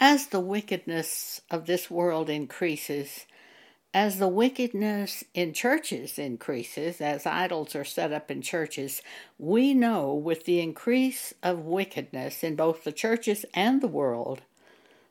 As 0.00 0.26
the 0.26 0.40
wickedness 0.40 1.40
of 1.50 1.66
this 1.66 1.90
world 1.90 2.28
increases, 2.28 3.26
as 3.92 4.18
the 4.18 4.28
wickedness 4.28 5.22
in 5.34 5.52
churches 5.52 6.18
increases, 6.18 7.00
as 7.00 7.26
idols 7.26 7.76
are 7.76 7.84
set 7.84 8.12
up 8.12 8.28
in 8.28 8.42
churches, 8.42 9.02
we 9.38 9.72
know 9.72 10.12
with 10.12 10.46
the 10.46 10.60
increase 10.60 11.32
of 11.44 11.60
wickedness 11.60 12.42
in 12.42 12.56
both 12.56 12.82
the 12.82 12.92
churches 12.92 13.44
and 13.54 13.80
the 13.80 13.88
world, 13.88 14.42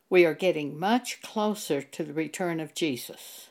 we 0.09 0.25
are 0.25 0.33
getting 0.33 0.77
much 0.77 1.21
closer 1.21 1.81
to 1.81 2.03
the 2.03 2.13
return 2.13 2.59
of 2.59 2.75
Jesus. 2.75 3.49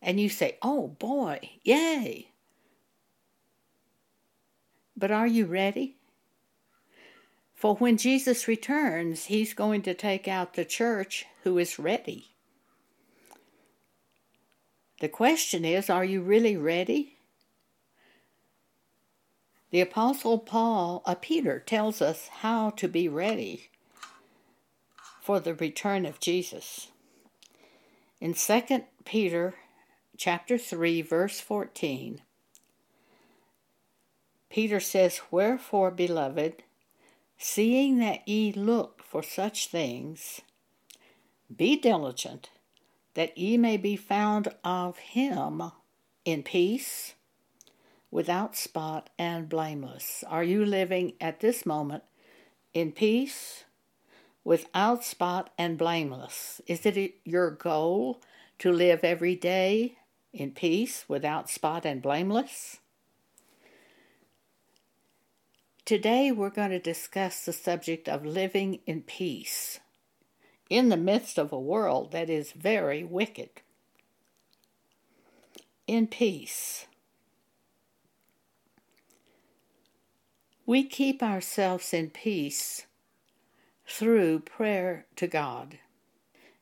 And 0.00 0.20
you 0.20 0.28
say, 0.28 0.56
oh 0.62 0.86
boy, 0.86 1.40
yay! 1.64 2.30
But 4.96 5.10
are 5.10 5.26
you 5.26 5.46
ready? 5.46 5.95
For 7.56 7.74
when 7.76 7.96
Jesus 7.96 8.46
returns, 8.46 9.24
he's 9.24 9.54
going 9.54 9.80
to 9.82 9.94
take 9.94 10.28
out 10.28 10.54
the 10.54 10.64
church 10.64 11.24
who 11.42 11.56
is 11.56 11.78
ready. 11.78 12.28
The 15.00 15.08
question 15.08 15.64
is 15.64 15.88
are 15.88 16.04
you 16.04 16.20
really 16.20 16.56
ready? 16.56 17.16
The 19.70 19.80
Apostle 19.80 20.38
Paul, 20.38 21.02
uh, 21.06 21.14
Peter, 21.14 21.58
tells 21.58 22.00
us 22.00 22.28
how 22.28 22.70
to 22.70 22.88
be 22.88 23.08
ready 23.08 23.70
for 25.22 25.40
the 25.40 25.54
return 25.54 26.04
of 26.06 26.20
Jesus. 26.20 26.88
In 28.20 28.34
2 28.34 28.84
Peter 29.04 29.54
chapter 30.16 30.58
3 30.58 31.00
verse 31.02 31.40
14, 31.40 32.20
Peter 34.50 34.78
says, 34.78 35.20
"Wherefore, 35.30 35.90
beloved, 35.90 36.62
seeing 37.38 37.98
that 37.98 38.26
ye 38.26 38.52
look 38.52 39.02
for 39.02 39.22
such 39.22 39.68
things, 39.68 40.40
be 41.54 41.76
diligent 41.76 42.50
that 43.16 43.36
ye 43.38 43.56
may 43.56 43.78
be 43.78 43.96
found 43.96 44.48
of 44.62 44.98
him 44.98 45.62
in 46.24 46.42
peace, 46.42 47.14
without 48.10 48.54
spot 48.54 49.08
and 49.18 49.48
blameless. 49.48 50.22
Are 50.28 50.44
you 50.44 50.64
living 50.64 51.14
at 51.20 51.40
this 51.40 51.64
moment 51.64 52.04
in 52.74 52.92
peace, 52.92 53.64
without 54.44 55.02
spot 55.02 55.50
and 55.56 55.78
blameless? 55.78 56.60
Is 56.66 56.84
it 56.84 57.14
your 57.24 57.50
goal 57.50 58.20
to 58.58 58.70
live 58.70 59.02
every 59.02 59.34
day 59.34 59.96
in 60.32 60.50
peace, 60.50 61.06
without 61.08 61.48
spot 61.48 61.86
and 61.86 62.02
blameless? 62.02 62.80
Today 65.86 66.32
we're 66.32 66.50
going 66.50 66.70
to 66.70 66.80
discuss 66.80 67.44
the 67.44 67.52
subject 67.52 68.08
of 68.08 68.26
living 68.26 68.80
in 68.88 69.02
peace 69.02 69.78
in 70.68 70.88
the 70.88 70.96
midst 70.96 71.38
of 71.38 71.52
a 71.52 71.60
world 71.60 72.10
that 72.10 72.28
is 72.28 72.50
very 72.50 73.04
wicked. 73.04 73.50
In 75.86 76.08
peace. 76.08 76.86
We 80.66 80.82
keep 80.82 81.22
ourselves 81.22 81.94
in 81.94 82.10
peace 82.10 82.86
through 83.86 84.40
prayer 84.40 85.06
to 85.14 85.28
God. 85.28 85.78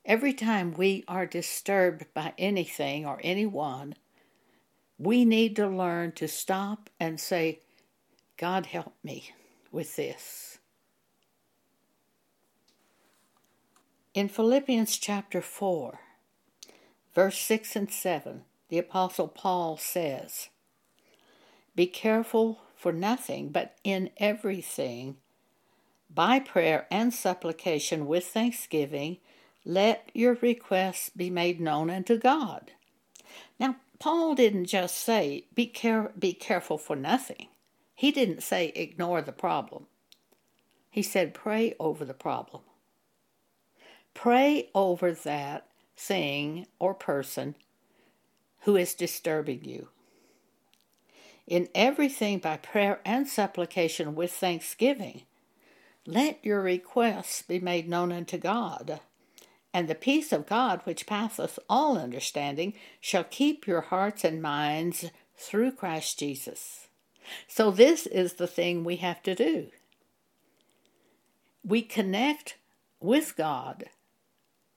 Every 0.04 0.34
time 0.34 0.74
we 0.74 1.02
are 1.08 1.24
disturbed 1.24 2.04
by 2.12 2.34
anything 2.36 3.06
or 3.06 3.20
anyone, 3.24 3.94
we 4.98 5.24
need 5.24 5.56
to 5.56 5.66
learn 5.66 6.12
to 6.12 6.28
stop 6.28 6.90
and 7.00 7.18
say, 7.18 7.60
God 8.36 8.66
help 8.66 8.94
me 9.02 9.30
with 9.70 9.96
this. 9.96 10.58
In 14.12 14.28
Philippians 14.28 14.96
chapter 14.96 15.40
4, 15.40 15.98
verse 17.14 17.38
6 17.38 17.76
and 17.76 17.90
7, 17.90 18.42
the 18.68 18.78
Apostle 18.78 19.28
Paul 19.28 19.76
says, 19.76 20.48
Be 21.74 21.86
careful 21.86 22.60
for 22.76 22.92
nothing, 22.92 23.48
but 23.48 23.76
in 23.82 24.10
everything, 24.18 25.16
by 26.12 26.38
prayer 26.38 26.86
and 26.90 27.12
supplication 27.12 28.06
with 28.06 28.26
thanksgiving, 28.26 29.18
let 29.64 30.10
your 30.12 30.34
requests 30.34 31.08
be 31.08 31.30
made 31.30 31.60
known 31.60 31.90
unto 31.90 32.18
God. 32.18 32.72
Now, 33.58 33.76
Paul 33.98 34.34
didn't 34.34 34.66
just 34.66 34.96
say, 34.96 35.46
be, 35.54 35.66
care- 35.66 36.12
be 36.18 36.34
careful 36.34 36.78
for 36.78 36.94
nothing. 36.94 37.48
He 37.94 38.10
didn't 38.10 38.42
say, 38.42 38.72
ignore 38.74 39.22
the 39.22 39.32
problem. 39.32 39.86
He 40.90 41.02
said, 41.02 41.34
pray 41.34 41.74
over 41.78 42.04
the 42.04 42.14
problem. 42.14 42.62
Pray 44.14 44.70
over 44.74 45.12
that 45.12 45.66
thing 45.96 46.66
or 46.78 46.94
person 46.94 47.56
who 48.60 48.76
is 48.76 48.94
disturbing 48.94 49.64
you. 49.64 49.88
In 51.46 51.68
everything 51.74 52.38
by 52.38 52.56
prayer 52.56 53.00
and 53.04 53.28
supplication 53.28 54.14
with 54.14 54.32
thanksgiving, 54.32 55.22
let 56.06 56.44
your 56.44 56.62
requests 56.62 57.42
be 57.42 57.60
made 57.60 57.88
known 57.88 58.12
unto 58.12 58.38
God. 58.38 59.00
And 59.72 59.88
the 59.88 59.94
peace 59.94 60.32
of 60.32 60.46
God, 60.46 60.80
which 60.84 61.06
passeth 61.06 61.58
all 61.68 61.98
understanding, 61.98 62.74
shall 63.00 63.24
keep 63.24 63.66
your 63.66 63.82
hearts 63.82 64.24
and 64.24 64.40
minds 64.40 65.10
through 65.36 65.72
Christ 65.72 66.18
Jesus. 66.18 66.83
So, 67.46 67.70
this 67.70 68.06
is 68.06 68.34
the 68.34 68.46
thing 68.46 68.84
we 68.84 68.96
have 68.96 69.22
to 69.24 69.34
do. 69.34 69.68
We 71.64 71.82
connect 71.82 72.56
with 73.00 73.36
God 73.36 73.84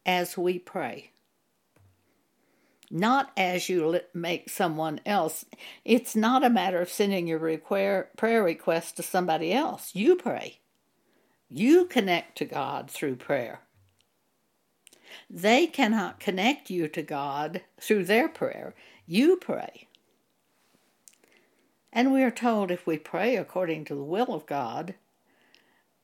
as 0.05 0.37
we 0.37 0.59
pray. 0.59 1.11
Not 2.89 3.31
as 3.35 3.67
you 3.67 3.99
make 4.13 4.49
someone 4.49 5.01
else. 5.05 5.43
It's 5.83 6.15
not 6.15 6.45
a 6.45 6.49
matter 6.49 6.79
of 6.79 6.89
sending 6.89 7.27
your 7.27 7.39
prayer 7.57 8.09
request 8.17 8.95
to 8.95 9.03
somebody 9.03 9.51
else. 9.51 9.91
You 9.93 10.15
pray. 10.15 10.59
You 11.49 11.85
connect 11.85 12.37
to 12.37 12.45
God 12.45 12.89
through 12.89 13.17
prayer. 13.17 13.61
They 15.29 15.67
cannot 15.67 16.21
connect 16.21 16.69
you 16.69 16.87
to 16.87 17.01
God 17.01 17.61
through 17.79 18.05
their 18.05 18.29
prayer. 18.29 18.73
You 19.05 19.35
pray. 19.35 19.86
And 21.97 22.13
we 22.13 22.21
are 22.21 22.29
told 22.29 22.69
if 22.69 22.85
we 22.85 22.99
pray 22.99 23.35
according 23.35 23.85
to 23.85 23.95
the 23.95 24.03
will 24.03 24.31
of 24.31 24.45
God, 24.45 24.93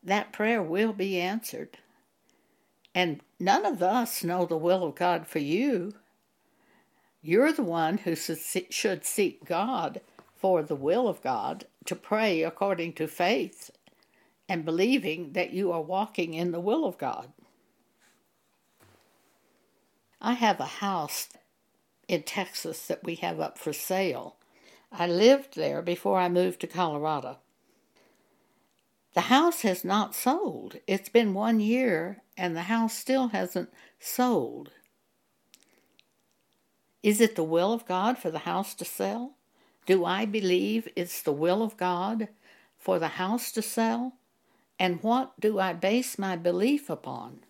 that 0.01 0.33
prayer 0.33 0.59
will 0.59 0.91
be 0.91 1.21
answered. 1.21 1.77
And 2.95 3.21
none 3.39 3.63
of 3.63 3.83
us 3.83 4.23
know 4.23 4.47
the 4.47 4.57
will 4.57 4.83
of 4.85 4.95
God 4.95 5.27
for 5.27 5.37
you. 5.37 5.93
You're 7.21 7.53
the 7.53 7.61
one 7.61 7.99
who 7.99 8.15
should 8.15 9.05
seek 9.05 9.45
God 9.45 10.01
for 10.35 10.63
the 10.63 10.75
will 10.75 11.07
of 11.07 11.21
God 11.21 11.67
to 11.85 11.95
pray 11.95 12.41
according 12.41 12.93
to 12.93 13.07
faith 13.07 13.69
and 14.49 14.65
believing 14.65 15.33
that 15.33 15.53
you 15.53 15.71
are 15.71 15.79
walking 15.79 16.33
in 16.33 16.51
the 16.51 16.59
will 16.59 16.85
of 16.85 16.97
God. 16.97 17.31
I 20.19 20.33
have 20.33 20.59
a 20.59 20.65
house 20.65 21.29
in 22.07 22.23
Texas 22.23 22.87
that 22.87 23.03
we 23.03 23.13
have 23.17 23.39
up 23.39 23.59
for 23.59 23.73
sale. 23.73 24.37
I 24.95 25.07
lived 25.07 25.55
there 25.55 25.81
before 25.81 26.19
I 26.19 26.29
moved 26.29 26.61
to 26.61 26.67
Colorado. 26.67 27.39
The 29.15 29.21
house 29.21 29.61
has 29.61 29.83
not 29.83 30.13
sold. 30.13 30.77
It's 30.85 31.09
been 31.09 31.33
one 31.33 31.59
year 31.59 32.21
and 32.37 32.55
the 32.55 32.63
house 32.63 32.93
still 32.93 33.29
hasn't 33.29 33.69
sold. 33.99 34.69
Is 37.01 37.19
it 37.19 37.35
the 37.35 37.43
will 37.43 37.73
of 37.73 37.87
God 37.87 38.19
for 38.19 38.29
the 38.29 38.39
house 38.39 38.75
to 38.75 38.85
sell? 38.85 39.35
Do 39.87 40.05
I 40.05 40.25
believe 40.25 40.87
it's 40.95 41.21
the 41.21 41.33
will 41.33 41.63
of 41.63 41.75
God 41.75 42.29
for 42.77 42.99
the 42.99 43.19
house 43.19 43.51
to 43.53 43.61
sell? 43.61 44.13
And 44.79 45.01
what 45.01 45.39
do 45.39 45.59
I 45.59 45.73
base 45.73 46.19
my 46.19 46.35
belief 46.35 46.89
upon? 46.89 47.41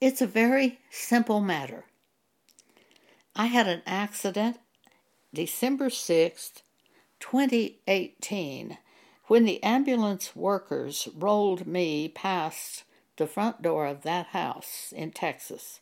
It's 0.00 0.22
a 0.22 0.26
very 0.26 0.80
simple 0.90 1.40
matter. 1.40 1.84
I 3.36 3.46
had 3.46 3.68
an 3.68 3.82
accident 3.86 4.58
December 5.34 5.90
6th, 5.90 6.62
2018, 7.20 8.78
when 9.26 9.44
the 9.44 9.62
ambulance 9.62 10.34
workers 10.34 11.06
rolled 11.14 11.66
me 11.66 12.08
past 12.08 12.84
the 13.18 13.26
front 13.26 13.60
door 13.60 13.86
of 13.86 14.02
that 14.02 14.28
house 14.28 14.92
in 14.96 15.10
Texas. 15.10 15.80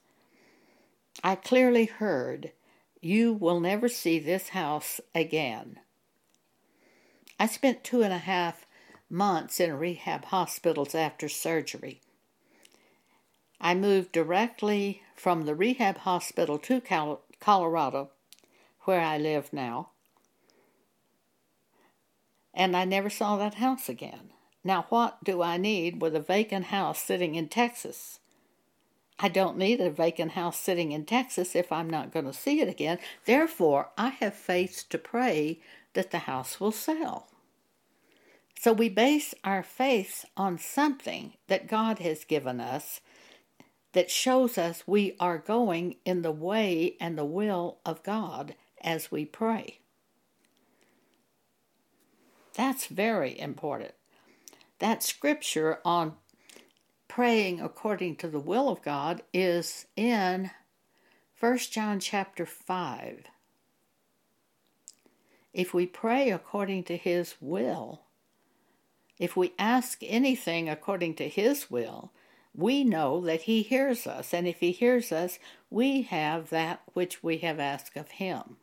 I 1.22 1.36
clearly 1.36 1.84
heard, 1.84 2.50
You 3.00 3.32
will 3.32 3.60
never 3.60 3.88
see 3.88 4.18
this 4.18 4.48
house 4.48 5.00
again. 5.14 5.78
I 7.38 7.46
spent 7.46 7.84
two 7.84 8.02
and 8.02 8.12
a 8.12 8.18
half 8.18 8.66
months 9.08 9.60
in 9.60 9.78
rehab 9.78 10.24
hospitals 10.26 10.94
after 10.94 11.28
surgery. 11.28 12.00
I 13.60 13.74
moved 13.74 14.10
directly 14.10 15.02
from 15.14 15.44
the 15.44 15.54
rehab 15.54 15.98
hospital 15.98 16.58
to 16.58 16.82
Colorado, 17.38 18.10
where 18.86 19.00
I 19.00 19.18
live 19.18 19.52
now, 19.52 19.90
and 22.54 22.76
I 22.76 22.84
never 22.84 23.10
saw 23.10 23.36
that 23.36 23.54
house 23.54 23.88
again. 23.88 24.30
Now, 24.64 24.86
what 24.88 25.22
do 25.22 25.42
I 25.42 25.58
need 25.58 26.00
with 26.00 26.16
a 26.16 26.20
vacant 26.20 26.66
house 26.66 27.00
sitting 27.00 27.34
in 27.34 27.48
Texas? 27.48 28.18
I 29.18 29.28
don't 29.28 29.56
need 29.56 29.80
a 29.80 29.90
vacant 29.90 30.32
house 30.32 30.58
sitting 30.58 30.92
in 30.92 31.04
Texas 31.04 31.54
if 31.54 31.72
I'm 31.72 31.88
not 31.88 32.12
going 32.12 32.26
to 32.26 32.32
see 32.32 32.60
it 32.60 32.68
again. 32.68 32.98
Therefore, 33.24 33.90
I 33.96 34.08
have 34.08 34.34
faith 34.34 34.84
to 34.90 34.98
pray 34.98 35.60
that 35.94 36.10
the 36.10 36.20
house 36.20 36.60
will 36.60 36.72
sell. 36.72 37.28
So 38.58 38.72
we 38.72 38.88
base 38.88 39.34
our 39.44 39.62
faith 39.62 40.24
on 40.36 40.58
something 40.58 41.34
that 41.46 41.68
God 41.68 41.98
has 42.00 42.24
given 42.24 42.60
us 42.60 43.00
that 43.92 44.10
shows 44.10 44.58
us 44.58 44.82
we 44.86 45.16
are 45.18 45.38
going 45.38 45.96
in 46.04 46.22
the 46.22 46.32
way 46.32 46.96
and 47.00 47.16
the 47.16 47.24
will 47.24 47.78
of 47.86 48.02
God 48.02 48.54
as 48.82 49.10
we 49.10 49.24
pray. 49.24 49.80
That's 52.54 52.86
very 52.86 53.38
important. 53.38 53.92
That 54.78 55.02
scripture 55.02 55.78
on 55.84 56.14
praying 57.08 57.60
according 57.60 58.16
to 58.16 58.28
the 58.28 58.40
will 58.40 58.68
of 58.68 58.82
God 58.82 59.22
is 59.32 59.86
in 59.96 60.50
1 61.38 61.58
John 61.70 62.00
chapter 62.00 62.46
5. 62.46 63.24
If 65.52 65.72
we 65.72 65.86
pray 65.86 66.30
according 66.30 66.84
to 66.84 66.96
his 66.96 67.34
will, 67.40 68.02
if 69.18 69.36
we 69.36 69.54
ask 69.58 69.98
anything 70.02 70.68
according 70.68 71.14
to 71.14 71.28
his 71.28 71.70
will, 71.70 72.12
we 72.54 72.84
know 72.84 73.20
that 73.22 73.42
he 73.42 73.62
hears 73.62 74.06
us, 74.06 74.32
and 74.32 74.46
if 74.46 74.60
he 74.60 74.72
hears 74.72 75.12
us, 75.12 75.38
we 75.70 76.02
have 76.02 76.50
that 76.50 76.80
which 76.94 77.22
we 77.22 77.38
have 77.38 77.60
asked 77.60 77.96
of 77.96 78.12
him. 78.12 78.56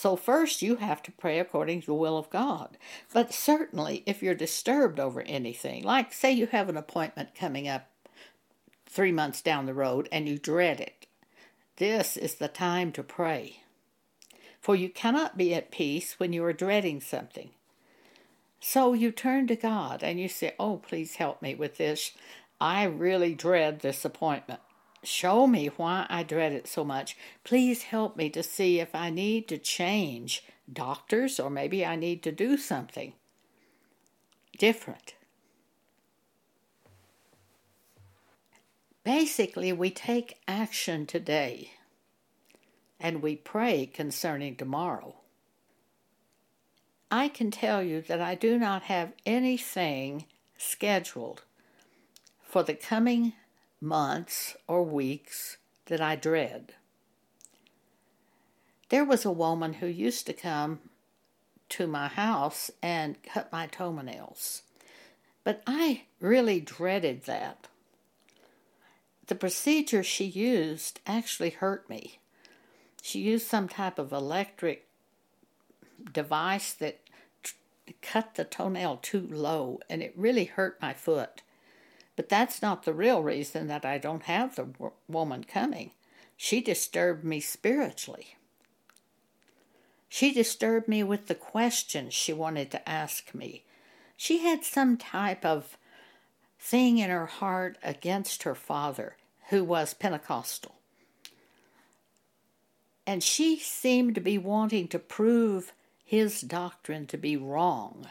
So, 0.00 0.16
first, 0.16 0.62
you 0.62 0.76
have 0.76 1.02
to 1.02 1.12
pray 1.12 1.38
according 1.38 1.82
to 1.82 1.88
the 1.88 1.94
will 1.94 2.16
of 2.16 2.30
God. 2.30 2.78
But 3.12 3.34
certainly, 3.34 4.02
if 4.06 4.22
you're 4.22 4.34
disturbed 4.34 4.98
over 4.98 5.20
anything, 5.20 5.84
like 5.84 6.14
say 6.14 6.32
you 6.32 6.46
have 6.46 6.70
an 6.70 6.78
appointment 6.78 7.34
coming 7.34 7.68
up 7.68 7.90
three 8.86 9.12
months 9.12 9.42
down 9.42 9.66
the 9.66 9.74
road 9.74 10.08
and 10.10 10.26
you 10.26 10.38
dread 10.38 10.80
it, 10.80 11.06
this 11.76 12.16
is 12.16 12.36
the 12.36 12.48
time 12.48 12.92
to 12.92 13.02
pray. 13.02 13.60
For 14.58 14.74
you 14.74 14.88
cannot 14.88 15.36
be 15.36 15.54
at 15.54 15.70
peace 15.70 16.18
when 16.18 16.32
you 16.32 16.42
are 16.46 16.54
dreading 16.54 17.02
something. 17.02 17.50
So 18.58 18.94
you 18.94 19.12
turn 19.12 19.48
to 19.48 19.54
God 19.54 20.02
and 20.02 20.18
you 20.18 20.30
say, 20.30 20.54
Oh, 20.58 20.78
please 20.78 21.16
help 21.16 21.42
me 21.42 21.54
with 21.54 21.76
this. 21.76 22.12
I 22.58 22.84
really 22.84 23.34
dread 23.34 23.80
this 23.80 24.06
appointment. 24.06 24.60
Show 25.02 25.46
me 25.46 25.68
why 25.76 26.06
I 26.10 26.22
dread 26.22 26.52
it 26.52 26.68
so 26.68 26.84
much. 26.84 27.16
Please 27.42 27.84
help 27.84 28.16
me 28.16 28.28
to 28.30 28.42
see 28.42 28.80
if 28.80 28.94
I 28.94 29.10
need 29.10 29.48
to 29.48 29.58
change 29.58 30.44
doctors 30.70 31.40
or 31.40 31.48
maybe 31.48 31.84
I 31.84 31.96
need 31.96 32.22
to 32.24 32.32
do 32.32 32.56
something 32.56 33.14
different. 34.58 35.14
Basically, 39.02 39.72
we 39.72 39.90
take 39.90 40.38
action 40.46 41.06
today 41.06 41.72
and 43.00 43.22
we 43.22 43.34
pray 43.34 43.86
concerning 43.86 44.56
tomorrow. 44.56 45.16
I 47.10 47.28
can 47.28 47.50
tell 47.50 47.82
you 47.82 48.02
that 48.02 48.20
I 48.20 48.34
do 48.34 48.58
not 48.58 48.82
have 48.82 49.14
anything 49.24 50.26
scheduled 50.58 51.42
for 52.42 52.62
the 52.62 52.74
coming 52.74 53.32
months 53.80 54.56
or 54.66 54.82
weeks 54.84 55.56
that 55.86 56.00
I 56.00 56.16
dread. 56.16 56.74
There 58.90 59.04
was 59.04 59.24
a 59.24 59.30
woman 59.30 59.74
who 59.74 59.86
used 59.86 60.26
to 60.26 60.32
come 60.32 60.80
to 61.70 61.86
my 61.86 62.08
house 62.08 62.70
and 62.82 63.22
cut 63.22 63.52
my 63.52 63.66
toenails, 63.66 64.62
but 65.44 65.62
I 65.66 66.02
really 66.20 66.60
dreaded 66.60 67.24
that. 67.24 67.68
The 69.28 69.34
procedure 69.36 70.02
she 70.02 70.24
used 70.24 70.98
actually 71.06 71.50
hurt 71.50 71.88
me. 71.88 72.18
She 73.00 73.20
used 73.20 73.46
some 73.46 73.68
type 73.68 73.98
of 73.98 74.12
electric 74.12 74.86
device 76.12 76.72
that 76.74 77.00
cut 78.02 78.34
the 78.34 78.44
toenail 78.44 78.98
too 79.02 79.26
low, 79.30 79.80
and 79.88 80.02
it 80.02 80.12
really 80.16 80.46
hurt 80.46 80.82
my 80.82 80.92
foot. 80.92 81.42
But 82.20 82.28
that's 82.28 82.60
not 82.60 82.82
the 82.82 82.92
real 82.92 83.22
reason 83.22 83.66
that 83.68 83.86
I 83.86 83.96
don't 83.96 84.24
have 84.24 84.54
the 84.54 84.68
woman 85.08 85.42
coming. 85.42 85.92
She 86.36 86.60
disturbed 86.60 87.24
me 87.24 87.40
spiritually. 87.40 88.36
She 90.06 90.30
disturbed 90.30 90.86
me 90.86 91.02
with 91.02 91.28
the 91.28 91.34
questions 91.34 92.12
she 92.12 92.34
wanted 92.34 92.70
to 92.72 92.86
ask 92.86 93.34
me. 93.34 93.64
She 94.18 94.40
had 94.40 94.66
some 94.66 94.98
type 94.98 95.46
of 95.46 95.78
thing 96.58 96.98
in 96.98 97.08
her 97.08 97.24
heart 97.24 97.78
against 97.82 98.42
her 98.42 98.54
father, 98.54 99.16
who 99.48 99.64
was 99.64 99.94
Pentecostal. 99.94 100.74
And 103.06 103.22
she 103.22 103.58
seemed 103.58 104.14
to 104.16 104.20
be 104.20 104.36
wanting 104.36 104.88
to 104.88 104.98
prove 104.98 105.72
his 106.04 106.42
doctrine 106.42 107.06
to 107.06 107.16
be 107.16 107.38
wrong. 107.38 108.08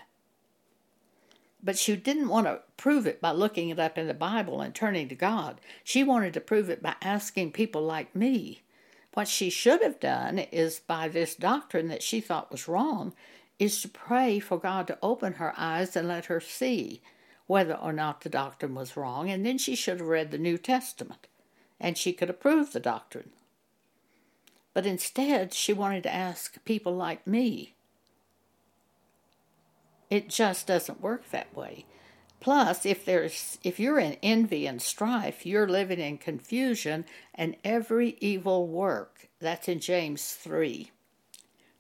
But 1.62 1.78
she 1.78 1.96
didn't 1.96 2.30
want 2.30 2.48
to 2.48 2.62
prove 2.78 3.06
it 3.06 3.20
by 3.20 3.32
looking 3.32 3.70
it 3.70 3.80
up 3.80 3.98
in 3.98 4.08
the 4.08 4.14
Bible 4.14 4.62
and 4.62 4.74
turning 4.74 5.10
to 5.10 5.16
God. 5.16 5.60
She 5.84 6.04
wanted 6.04 6.34
to 6.36 6.42
prove 6.42 6.70
it 6.70 6.82
by 6.82 6.96
asking 7.02 7.52
people 7.52 7.82
like 7.82 8.16
me. 8.16 8.62
What 9.14 9.28
she 9.28 9.50
should 9.50 9.82
have 9.82 10.00
done 10.00 10.40
is 10.40 10.80
by 10.80 11.08
this 11.08 11.36
doctrine 11.36 11.88
that 11.90 12.04
she 12.04 12.22
thought 12.22 12.52
was 12.52 12.68
wrong, 12.68 13.14
is 13.58 13.82
to 13.82 13.90
pray 13.90 14.40
for 14.40 14.58
God 14.58 14.88
to 14.88 14.98
open 15.02 15.34
her 15.34 15.54
eyes 15.58 15.96
and 15.96 16.08
let 16.08 16.26
her 16.26 16.40
see 16.40 17.02
whether 17.48 17.74
or 17.74 17.92
not 17.92 18.22
the 18.22 18.30
doctrine 18.30 18.76
was 18.76 18.96
wrong, 18.96 19.30
and 19.30 19.46
then 19.46 19.58
she 19.58 19.76
should 19.76 20.00
have 20.00 20.08
read 20.08 20.32
the 20.32 20.38
New 20.38 20.58
Testament 20.58 21.28
and 21.80 21.98
she 21.98 22.14
could 22.14 22.30
approve 22.30 22.74
the 22.74 22.80
doctrine. 22.80 23.32
But 24.74 24.86
instead, 24.86 25.54
she 25.54 25.74
wanted 25.74 26.04
to 26.04 26.14
ask 26.14 26.64
people 26.66 26.96
like 26.96 27.26
me 27.26 27.74
it 30.10 30.30
just 30.30 30.68
doesn't 30.68 31.02
work 31.02 31.30
that 31.32 31.56
way. 31.56 31.86
Plus, 32.40 32.86
if 32.86 33.04
there's 33.04 33.58
if 33.64 33.80
you're 33.80 34.00
in 34.00 34.18
envy 34.24 34.66
and 34.66 34.82
strife, 34.82 35.46
you're 35.46 35.68
living 35.68 36.00
in 36.00 36.18
confusion 36.18 37.06
and 37.36 37.58
every 37.64 38.18
evil 38.22 38.68
work. 38.68 39.28
That's 39.40 39.68
in 39.68 39.80
James 39.80 40.34
3. 40.34 40.92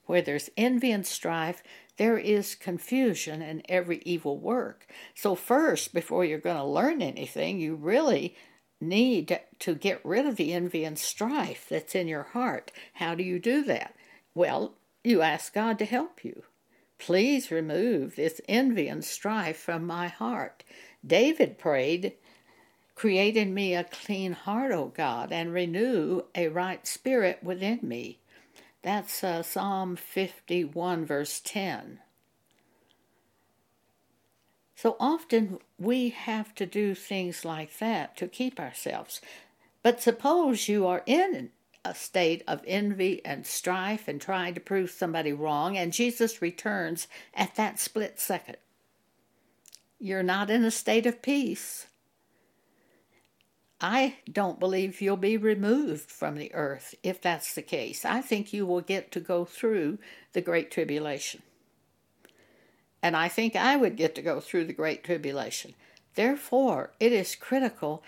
Where 0.05 0.21
there's 0.21 0.49
envy 0.57 0.91
and 0.91 1.05
strife, 1.05 1.63
there 1.97 2.17
is 2.17 2.55
confusion 2.55 3.41
and 3.41 3.63
every 3.69 4.01
evil 4.05 4.37
work. 4.37 4.87
So 5.13 5.35
first, 5.35 5.93
before 5.93 6.25
you're 6.25 6.39
going 6.39 6.57
to 6.57 6.63
learn 6.63 7.01
anything, 7.01 7.59
you 7.59 7.75
really 7.75 8.35
need 8.81 9.39
to 9.59 9.75
get 9.75 10.03
rid 10.03 10.25
of 10.25 10.35
the 10.35 10.53
envy 10.53 10.83
and 10.83 10.97
strife 10.97 11.67
that's 11.69 11.95
in 11.95 12.07
your 12.07 12.23
heart. 12.23 12.71
How 12.93 13.15
do 13.15 13.23
you 13.23 13.39
do 13.39 13.63
that? 13.65 13.95
Well, 14.33 14.73
you 15.03 15.21
ask 15.21 15.53
God 15.53 15.77
to 15.79 15.85
help 15.85 16.23
you. 16.23 16.43
Please 16.99 17.49
remove 17.49 18.15
this 18.15 18.41
envy 18.47 18.87
and 18.87 19.03
strife 19.03 19.57
from 19.57 19.87
my 19.87 20.07
heart. 20.07 20.63
David 21.05 21.57
prayed, 21.57 22.13
Create 22.93 23.37
in 23.37 23.53
me 23.53 23.73
a 23.73 23.85
clean 23.85 24.33
heart, 24.33 24.73
O 24.73 24.87
God, 24.87 25.31
and 25.31 25.53
renew 25.53 26.23
a 26.35 26.49
right 26.49 26.85
spirit 26.85 27.39
within 27.41 27.79
me. 27.81 28.19
That's 28.81 29.23
uh, 29.23 29.41
Psalm 29.41 29.95
51, 29.95 31.05
verse 31.05 31.41
10. 31.43 31.99
So 34.75 34.97
often 34.99 35.59
we 35.77 36.09
have 36.09 36.53
to 36.55 36.65
do 36.65 36.93
things 36.93 37.45
like 37.45 37.79
that 37.79 38.17
to 38.17 38.27
keep 38.27 38.59
ourselves. 38.59 39.21
But 39.83 40.01
suppose 40.01 40.67
you 40.67 40.85
are 40.85 41.03
in 41.05 41.51
a 41.85 41.95
state 41.95 42.43
of 42.47 42.61
envy 42.67 43.23
and 43.25 43.45
strife 43.45 44.07
and 44.07 44.19
trying 44.19 44.53
to 44.53 44.59
prove 44.59 44.91
somebody 44.91 45.33
wrong, 45.33 45.77
and 45.77 45.93
Jesus 45.93 46.41
returns 46.41 47.07
at 47.33 47.55
that 47.55 47.79
split 47.79 48.19
second. 48.19 48.57
You're 49.99 50.23
not 50.23 50.49
in 50.49 50.63
a 50.63 50.71
state 50.71 51.05
of 51.05 51.21
peace. 51.21 51.87
I 53.81 54.15
don't 54.29 54.59
believe 54.59 54.99
you'll 54.99 55.17
be 55.17 55.37
removed 55.37 56.11
from 56.11 56.35
the 56.35 56.53
earth 56.53 56.95
if 57.01 57.21
that's 57.21 57.53
the 57.53 57.61
case. 57.61 58.03
I 58.03 58.21
think 58.21 58.51
you 58.51 58.65
will 58.65 58.81
get 58.81 59.11
to 59.13 59.19
go 59.21 59.45
through 59.45 59.99
the 60.33 60.41
Great 60.41 60.69
Tribulation. 60.69 61.41
And 63.01 63.15
I 63.15 63.29
think 63.29 63.55
I 63.55 63.77
would 63.77 63.95
get 63.95 64.15
to 64.15 64.21
go 64.21 64.41
through 64.41 64.65
the 64.65 64.73
Great 64.73 65.03
Tribulation. 65.03 65.75
Therefore, 66.15 66.91
it 66.99 67.13
is 67.13 67.35
critical 67.35 68.03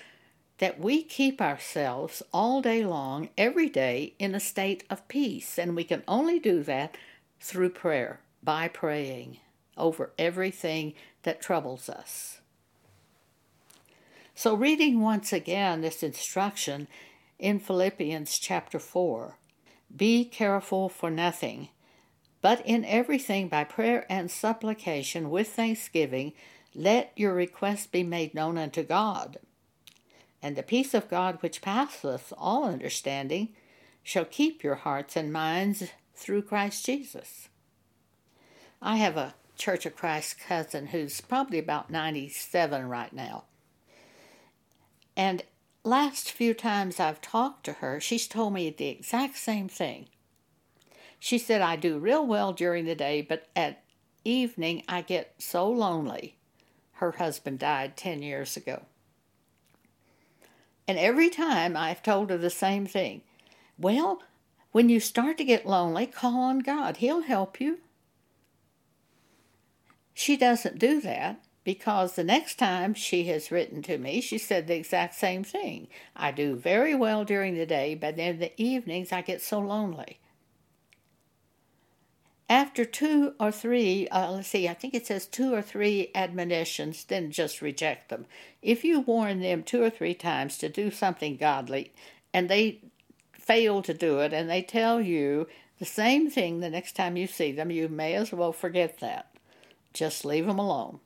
that 0.61 0.79
we 0.79 1.01
keep 1.01 1.41
ourselves 1.41 2.21
all 2.31 2.61
day 2.61 2.85
long, 2.85 3.29
every 3.35 3.67
day, 3.67 4.13
in 4.19 4.35
a 4.35 4.39
state 4.39 4.83
of 4.91 5.07
peace. 5.07 5.57
And 5.57 5.75
we 5.75 5.83
can 5.83 6.03
only 6.07 6.37
do 6.37 6.61
that 6.61 6.95
through 7.39 7.71
prayer, 7.71 8.19
by 8.43 8.67
praying 8.67 9.39
over 9.75 10.11
everything 10.19 10.93
that 11.23 11.41
troubles 11.41 11.89
us. 11.89 12.41
So, 14.35 14.53
reading 14.53 15.01
once 15.01 15.33
again 15.33 15.81
this 15.81 16.03
instruction 16.03 16.87
in 17.39 17.59
Philippians 17.59 18.37
chapter 18.37 18.77
4 18.77 19.39
Be 19.95 20.23
careful 20.23 20.89
for 20.89 21.09
nothing, 21.09 21.69
But 22.39 22.63
in 22.67 22.85
everything 22.85 23.47
by 23.47 23.63
prayer 23.63 24.05
and 24.07 24.29
supplication 24.29 25.31
with 25.31 25.49
thanksgiving, 25.49 26.33
let 26.75 27.13
your 27.15 27.33
requests 27.33 27.87
be 27.87 28.03
made 28.03 28.35
known 28.35 28.59
unto 28.59 28.83
God. 28.83 29.39
And 30.41 30.55
the 30.55 30.63
peace 30.63 30.93
of 30.93 31.10
God, 31.10 31.38
which 31.41 31.62
passeth 31.62 32.33
all 32.38 32.65
understanding, 32.65 33.50
shall 34.03 34.25
keep 34.25 34.63
your 34.63 34.75
hearts 34.75 35.15
and 35.15 35.31
minds 35.31 35.83
through 36.15 36.43
Christ 36.43 36.86
Jesus. 36.86 37.50
I 38.81 38.98
have 38.98 39.17
a 39.17 39.36
Church 39.55 39.86
of 39.86 39.95
Christ 39.95 40.39
cousin 40.39 40.88
who's 40.88 41.21
probably 41.21 41.60
about 41.60 41.91
97 41.91 42.89
right 42.89 43.13
now. 43.13 43.43
And 45.15 45.43
last 45.83 46.31
few 46.31 46.55
times 46.55 47.00
I've 47.00 47.21
talked 47.21 47.65
to 47.65 47.74
her, 47.74 48.00
she's 48.00 48.27
told 48.27 48.53
me 48.53 48.71
the 48.71 48.88
exact 48.88 49.38
same 49.38 49.67
thing. 49.67 50.07
She 51.19 51.38
said, 51.38 51.62
I 51.62 51.75
do 51.75 52.00
real 52.00 52.25
well 52.25 52.53
during 52.53 52.86
the 52.86 52.95
day, 52.95 53.21
but 53.21 53.50
at 53.55 53.83
evening 54.24 54.83
I 54.88 55.03
get 55.03 55.36
so 55.38 55.69
lonely. 55.69 56.38
Her 56.93 57.12
husband 57.12 57.60
died 57.60 57.95
10 57.95 58.24
years 58.24 58.57
ago. 58.57 58.86
And 60.91 61.00
every 61.00 61.29
time 61.29 61.77
I've 61.77 62.03
told 62.03 62.29
her 62.31 62.38
the 62.38 62.50
same 62.50 62.86
thing. 62.86 63.21
Well, 63.77 64.21
when 64.74 64.89
you 64.89 65.00
start 65.00 65.38
to 65.38 65.45
get 65.45 65.65
lonely, 65.65 66.05
call 66.05 66.41
on 66.41 66.60
God. 66.60 66.98
He'll 66.98 67.21
help 67.21 67.62
you. 67.62 67.79
She 70.13 70.36
doesn't 70.36 70.79
do 70.79 71.00
that 71.00 71.41
because 71.63 72.15
the 72.15 72.25
next 72.25 72.60
time 72.60 72.93
she 72.93 73.24
has 73.27 73.51
written 73.51 73.81
to 73.83 73.98
me, 73.98 74.19
she 74.19 74.38
said 74.38 74.67
the 74.67 74.75
exact 74.75 75.15
same 75.15 75.45
thing. 75.45 75.88
I 76.13 76.31
do 76.31 76.57
very 76.57 76.93
well 76.93 77.24
during 77.24 77.55
the 77.55 77.65
day, 77.65 77.95
but 77.95 78.19
in 78.19 78.39
the 78.39 78.51
evenings 78.62 79.13
I 79.13 79.21
get 79.21 79.41
so 79.41 79.60
lonely. 79.60 80.19
After 82.51 82.84
two 82.84 83.34
or 83.39 83.50
three, 83.50 84.10
uh, 84.10 84.29
let's 84.29 84.50
see, 84.50 84.67
I 84.67 84.74
think 84.74 84.93
it 84.93 85.08
says 85.08 85.25
two 85.25 85.53
or 85.53 85.62
three 85.62 86.12
admonitions, 86.13 87.05
then 87.05 87.31
just 87.31 87.62
reject 87.62 88.10
them. 88.10 88.25
If 88.62 88.84
you 88.84 89.00
warn 89.00 89.39
them 89.39 89.63
two 89.63 89.81
or 89.81 89.89
three 89.89 90.13
times 90.13 90.58
to 90.58 90.67
do 90.67 90.91
something 90.91 91.38
godly 91.38 91.93
and 92.34 92.50
they 92.50 92.79
fail 93.31 93.81
to 93.84 93.93
do 93.93 94.20
it 94.20 94.34
and 94.34 94.50
they 94.50 94.62
tell 94.63 95.00
you 95.00 95.48
the 95.79 95.86
same 95.86 96.29
thing 96.29 96.60
the 96.60 96.70
next 96.70 96.93
time 96.93 97.15
you 97.15 97.25
see 97.25 97.53
them, 97.53 97.72
you 97.72 97.88
may 97.88 98.15
as 98.15 98.34
well 98.34 98.51
forget 98.51 99.00
that. 99.00 99.34
Just 99.93 100.25
leave 100.25 100.46
them 100.46 100.60
alone. 100.60 101.00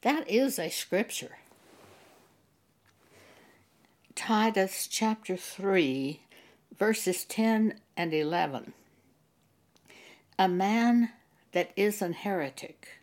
That 0.00 0.28
is 0.28 0.58
a 0.58 0.70
scripture. 0.70 1.38
Titus 4.16 4.88
chapter 4.88 5.36
3, 5.36 6.20
verses 6.76 7.24
10 7.24 7.78
and 7.96 8.12
11. 8.12 8.72
A 10.40 10.48
man 10.48 11.10
that 11.52 11.70
is 11.76 12.00
an 12.00 12.14
heretic. 12.14 13.02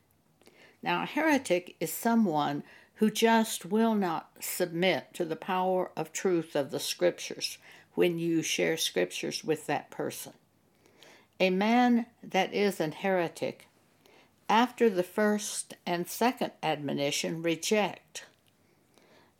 Now, 0.81 1.03
a 1.03 1.05
heretic 1.05 1.75
is 1.79 1.93
someone 1.93 2.63
who 2.95 3.11
just 3.11 3.63
will 3.63 3.93
not 3.93 4.31
submit 4.39 5.13
to 5.13 5.23
the 5.23 5.35
power 5.35 5.91
of 5.95 6.11
truth 6.11 6.55
of 6.55 6.71
the 6.71 6.79
scriptures 6.79 7.59
when 7.93 8.17
you 8.17 8.41
share 8.41 8.75
scriptures 8.75 9.43
with 9.43 9.67
that 9.67 9.91
person. 9.91 10.33
A 11.39 11.51
man 11.51 12.07
that 12.23 12.55
is 12.55 12.79
an 12.79 12.91
heretic 12.91 13.67
after 14.49 14.89
the 14.89 15.03
first 15.03 15.75
and 15.85 16.07
second 16.07 16.53
admonition, 16.63 17.43
reject, 17.43 18.25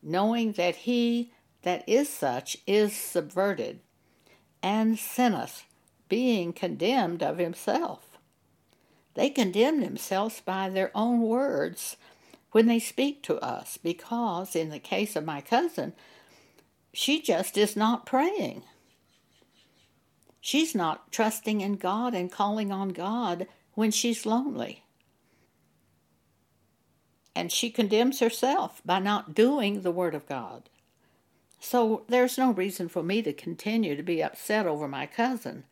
knowing 0.03 0.51
that 0.51 0.75
he 0.75 1.31
that 1.63 1.83
is 1.89 2.09
such 2.09 2.57
is 2.67 2.95
subverted, 2.95 3.79
and 4.61 4.99
sinneth, 4.99 5.65
being 6.09 6.53
condemned 6.53 7.23
of 7.23 7.37
himself. 7.37 8.17
They 9.13 9.29
condemn 9.29 9.81
themselves 9.81 10.41
by 10.41 10.69
their 10.69 10.91
own 10.95 11.21
words 11.21 11.97
when 12.51 12.67
they 12.67 12.79
speak 12.79 13.23
to 13.23 13.37
us, 13.39 13.77
because 13.77 14.55
in 14.55 14.69
the 14.69 14.79
case 14.79 15.15
of 15.15 15.25
my 15.25 15.41
cousin, 15.41 15.93
she 16.93 17.21
just 17.21 17.57
is 17.57 17.75
not 17.75 18.05
praying. 18.05 18.63
She's 20.39 20.73
not 20.73 21.11
trusting 21.11 21.61
in 21.61 21.75
God 21.75 22.13
and 22.13 22.31
calling 22.31 22.71
on 22.71 22.89
God 22.89 23.47
when 23.73 23.91
she's 23.91 24.25
lonely 24.25 24.83
and 27.37 27.51
she 27.51 27.69
condemns 27.69 28.19
herself 28.19 28.81
by 28.83 28.97
not 28.97 29.35
doing 29.35 29.81
the 29.81 29.91
Word 29.91 30.15
of 30.15 30.27
God. 30.27 30.69
So 31.59 32.01
there's 32.09 32.35
no 32.35 32.49
reason 32.49 32.89
for 32.89 33.03
me 33.03 33.21
to 33.21 33.31
continue 33.31 33.95
to 33.95 34.01
be 34.01 34.23
upset 34.23 34.65
over 34.65 34.87
my 34.87 35.05
cousin 35.05 35.65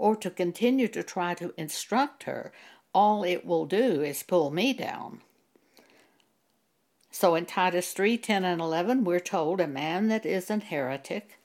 or 0.00 0.16
to 0.16 0.30
continue 0.30 0.88
to 0.88 1.02
try 1.02 1.34
to 1.34 1.52
instruct 1.58 2.22
her. 2.22 2.50
All 2.94 3.22
it 3.22 3.44
will 3.44 3.66
do 3.66 4.00
is 4.00 4.22
pull 4.22 4.50
me 4.50 4.72
down. 4.72 5.20
So 7.10 7.34
in 7.34 7.44
Titus 7.44 7.92
3 7.92 8.16
10 8.16 8.44
and 8.44 8.62
11, 8.62 9.04
we're 9.04 9.20
told 9.20 9.60
a 9.60 9.68
man 9.68 10.08
that 10.08 10.24
is 10.24 10.48
an 10.48 10.62
heretic, 10.62 11.38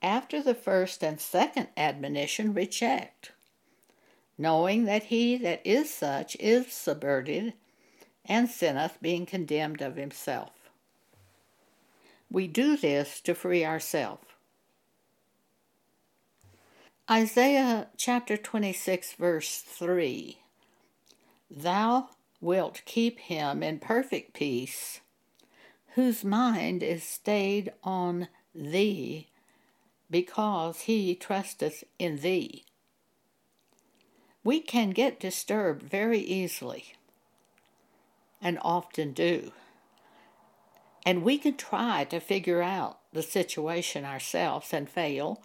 after 0.00 0.40
the 0.40 0.54
first 0.54 1.02
and 1.02 1.20
second 1.20 1.68
admonition, 1.76 2.54
reject, 2.54 3.32
knowing 4.38 4.84
that 4.84 5.04
he 5.04 5.36
that 5.36 5.60
is 5.64 5.92
such 5.92 6.36
is 6.36 6.72
subverted 6.72 7.54
and 8.24 8.48
sinneth, 8.48 8.98
being 9.02 9.26
condemned 9.26 9.82
of 9.82 9.96
himself. 9.96 10.70
We 12.30 12.46
do 12.46 12.76
this 12.76 13.20
to 13.22 13.34
free 13.34 13.64
ourselves. 13.64 14.27
Isaiah 17.10 17.86
chapter 17.96 18.36
26, 18.36 19.14
verse 19.14 19.62
3 19.62 20.40
Thou 21.50 22.10
wilt 22.38 22.82
keep 22.84 23.18
him 23.18 23.62
in 23.62 23.78
perfect 23.78 24.34
peace, 24.34 25.00
whose 25.94 26.22
mind 26.22 26.82
is 26.82 27.02
stayed 27.02 27.72
on 27.82 28.28
thee, 28.54 29.28
because 30.10 30.80
he 30.80 31.14
trusteth 31.14 31.82
in 31.98 32.18
thee. 32.18 32.66
We 34.44 34.60
can 34.60 34.90
get 34.90 35.18
disturbed 35.18 35.84
very 35.84 36.20
easily 36.20 36.92
and 38.42 38.58
often 38.60 39.14
do. 39.14 39.52
And 41.06 41.22
we 41.22 41.38
can 41.38 41.56
try 41.56 42.04
to 42.04 42.20
figure 42.20 42.60
out 42.60 42.98
the 43.14 43.22
situation 43.22 44.04
ourselves 44.04 44.74
and 44.74 44.90
fail, 44.90 45.40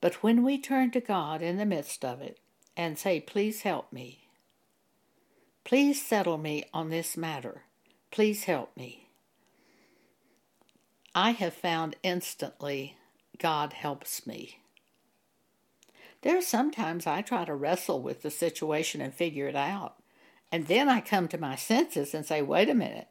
but 0.00 0.22
when 0.22 0.42
we 0.42 0.58
turn 0.58 0.90
to 0.92 1.00
God 1.00 1.42
in 1.42 1.56
the 1.56 1.66
midst 1.66 2.04
of 2.04 2.20
it 2.20 2.38
and 2.76 2.98
say, 2.98 3.20
Please 3.20 3.62
help 3.62 3.92
me, 3.92 4.28
please 5.64 6.04
settle 6.04 6.38
me 6.38 6.64
on 6.72 6.90
this 6.90 7.16
matter, 7.16 7.62
please 8.10 8.44
help 8.44 8.76
me, 8.76 9.08
I 11.14 11.30
have 11.30 11.54
found 11.54 11.96
instantly 12.02 12.96
God 13.38 13.72
helps 13.72 14.26
me. 14.26 14.60
There 16.22 16.36
are 16.36 16.42
sometimes 16.42 17.06
I 17.06 17.22
try 17.22 17.44
to 17.44 17.54
wrestle 17.54 18.02
with 18.02 18.22
the 18.22 18.30
situation 18.30 19.00
and 19.00 19.14
figure 19.14 19.48
it 19.48 19.56
out. 19.56 19.96
And 20.50 20.66
then 20.66 20.88
I 20.88 21.00
come 21.00 21.28
to 21.28 21.38
my 21.38 21.56
senses 21.56 22.14
and 22.14 22.24
say, 22.24 22.42
wait 22.42 22.68
a 22.68 22.74
minute. 22.74 23.08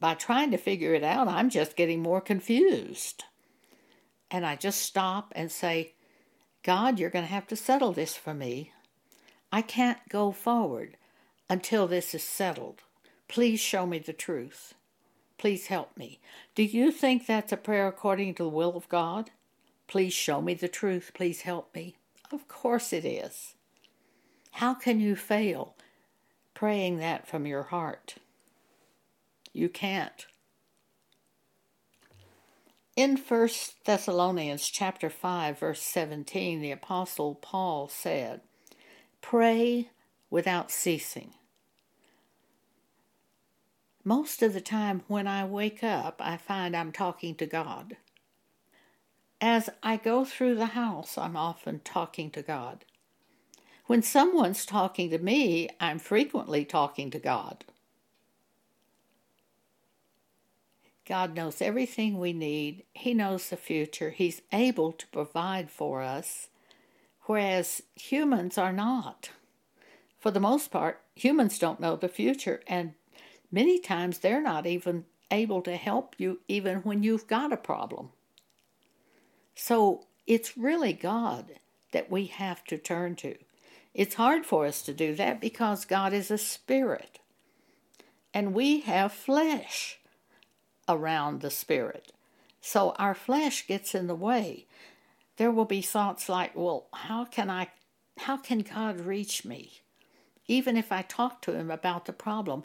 By 0.00 0.14
trying 0.14 0.50
to 0.50 0.56
figure 0.56 0.94
it 0.94 1.02
out, 1.02 1.28
I'm 1.28 1.48
just 1.48 1.76
getting 1.76 2.02
more 2.02 2.20
confused. 2.20 3.24
And 4.34 4.44
I 4.44 4.56
just 4.56 4.82
stop 4.82 5.32
and 5.36 5.52
say, 5.52 5.92
God, 6.64 6.98
you're 6.98 7.08
going 7.08 7.24
to 7.24 7.30
have 7.30 7.46
to 7.46 7.54
settle 7.54 7.92
this 7.92 8.16
for 8.16 8.34
me. 8.34 8.72
I 9.52 9.62
can't 9.62 10.08
go 10.08 10.32
forward 10.32 10.96
until 11.48 11.86
this 11.86 12.16
is 12.16 12.24
settled. 12.24 12.80
Please 13.28 13.60
show 13.60 13.86
me 13.86 14.00
the 14.00 14.12
truth. 14.12 14.74
Please 15.38 15.68
help 15.68 15.96
me. 15.96 16.18
Do 16.56 16.64
you 16.64 16.90
think 16.90 17.26
that's 17.26 17.52
a 17.52 17.56
prayer 17.56 17.86
according 17.86 18.34
to 18.34 18.42
the 18.42 18.48
will 18.48 18.76
of 18.76 18.88
God? 18.88 19.30
Please 19.86 20.12
show 20.12 20.40
me 20.42 20.54
the 20.54 20.66
truth. 20.66 21.12
Please 21.14 21.42
help 21.42 21.72
me. 21.72 21.94
Of 22.32 22.48
course 22.48 22.92
it 22.92 23.04
is. 23.04 23.54
How 24.50 24.74
can 24.74 24.98
you 24.98 25.14
fail 25.14 25.76
praying 26.54 26.98
that 26.98 27.26
from 27.26 27.46
your 27.46 27.64
heart. 27.64 28.16
You 29.52 29.68
can't. 29.68 30.26
In 32.96 33.16
1 33.16 33.48
Thessalonians 33.84 34.68
chapter 34.68 35.10
5 35.10 35.58
verse 35.58 35.82
17 35.82 36.60
the 36.60 36.70
apostle 36.70 37.34
Paul 37.34 37.88
said, 37.88 38.40
"Pray 39.20 39.90
without 40.30 40.70
ceasing." 40.70 41.34
Most 44.04 44.42
of 44.44 44.52
the 44.52 44.60
time 44.60 45.02
when 45.08 45.26
I 45.26 45.44
wake 45.44 45.82
up, 45.82 46.20
I 46.20 46.36
find 46.36 46.76
I'm 46.76 46.92
talking 46.92 47.34
to 47.36 47.46
God. 47.46 47.96
As 49.40 49.70
I 49.82 49.96
go 49.96 50.24
through 50.24 50.54
the 50.54 50.66
house, 50.66 51.18
I'm 51.18 51.36
often 51.36 51.80
talking 51.80 52.30
to 52.30 52.42
God. 52.42 52.84
When 53.86 54.02
someone's 54.02 54.64
talking 54.64 55.10
to 55.10 55.18
me, 55.18 55.68
I'm 55.80 55.98
frequently 55.98 56.64
talking 56.64 57.10
to 57.10 57.18
God. 57.18 57.64
God 61.06 61.34
knows 61.34 61.60
everything 61.60 62.18
we 62.18 62.32
need. 62.32 62.84
He 62.92 63.14
knows 63.14 63.50
the 63.50 63.56
future. 63.56 64.10
He's 64.10 64.42
able 64.52 64.92
to 64.92 65.06
provide 65.08 65.70
for 65.70 66.02
us 66.02 66.48
whereas 67.24 67.82
humans 67.94 68.58
are 68.58 68.72
not. 68.72 69.30
For 70.18 70.30
the 70.30 70.40
most 70.40 70.70
part, 70.70 71.00
humans 71.14 71.58
don't 71.58 71.80
know 71.80 71.96
the 71.96 72.08
future, 72.08 72.62
and 72.66 72.94
many 73.50 73.78
times 73.78 74.18
they're 74.18 74.42
not 74.42 74.66
even 74.66 75.04
able 75.30 75.62
to 75.62 75.76
help 75.76 76.14
you 76.18 76.40
even 76.48 76.78
when 76.78 77.02
you've 77.02 77.26
got 77.26 77.52
a 77.52 77.58
problem. 77.58 78.10
So 79.54 80.06
it's 80.26 80.56
really 80.56 80.92
God 80.92 81.52
that 81.92 82.10
we 82.10 82.26
have 82.26 82.64
to 82.64 82.78
turn 82.78 83.16
to. 83.16 83.36
It's 83.92 84.14
hard 84.14 84.44
for 84.44 84.66
us 84.66 84.82
to 84.82 84.94
do 84.94 85.14
that 85.14 85.40
because 85.40 85.84
God 85.84 86.12
is 86.12 86.30
a 86.30 86.38
spirit. 86.38 87.20
And 88.32 88.52
we 88.52 88.80
have 88.80 89.12
flesh 89.12 89.98
around 90.88 91.40
the 91.40 91.50
spirit. 91.50 92.12
So 92.60 92.94
our 92.98 93.14
flesh 93.14 93.66
gets 93.66 93.94
in 93.94 94.06
the 94.06 94.14
way. 94.14 94.66
There 95.36 95.50
will 95.50 95.64
be 95.64 95.82
thoughts 95.82 96.28
like, 96.28 96.52
well, 96.54 96.86
how 96.92 97.24
can 97.24 97.50
I 97.50 97.68
how 98.18 98.36
can 98.36 98.60
God 98.60 99.00
reach 99.00 99.44
me? 99.44 99.80
Even 100.46 100.76
if 100.76 100.92
I 100.92 101.02
talk 101.02 101.42
to 101.42 101.52
him 101.52 101.70
about 101.70 102.04
the 102.04 102.12
problem, 102.12 102.62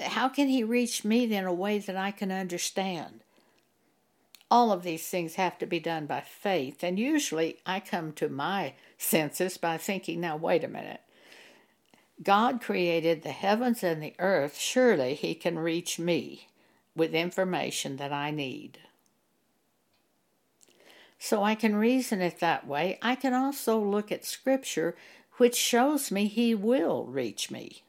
how 0.00 0.28
can 0.28 0.48
he 0.48 0.64
reach 0.64 1.04
me 1.04 1.32
in 1.32 1.44
a 1.44 1.52
way 1.52 1.78
that 1.78 1.96
I 1.96 2.10
can 2.10 2.32
understand? 2.32 3.20
All 4.50 4.72
of 4.72 4.82
these 4.82 5.06
things 5.06 5.36
have 5.36 5.58
to 5.58 5.66
be 5.66 5.80
done 5.80 6.06
by 6.06 6.20
faith, 6.20 6.82
and 6.82 6.98
usually 6.98 7.58
I 7.64 7.80
come 7.80 8.12
to 8.14 8.28
my 8.28 8.74
senses 8.98 9.56
by 9.56 9.78
thinking, 9.78 10.20
now, 10.20 10.36
wait 10.36 10.64
a 10.64 10.68
minute. 10.68 11.00
God 12.22 12.60
created 12.60 13.22
the 13.22 13.32
heavens 13.32 13.82
and 13.82 14.02
the 14.02 14.14
earth. 14.18 14.58
Surely 14.58 15.14
He 15.14 15.34
can 15.34 15.58
reach 15.58 15.98
me 15.98 16.48
with 16.96 17.14
information 17.14 17.96
that 17.96 18.12
I 18.12 18.30
need. 18.30 18.78
So 21.18 21.42
I 21.42 21.54
can 21.54 21.76
reason 21.76 22.20
it 22.20 22.40
that 22.40 22.66
way. 22.66 22.98
I 23.00 23.14
can 23.14 23.32
also 23.32 23.78
look 23.78 24.12
at 24.12 24.24
Scripture, 24.24 24.94
which 25.38 25.56
shows 25.56 26.10
me 26.10 26.26
He 26.26 26.54
will 26.54 27.04
reach 27.04 27.50
me. 27.50 27.82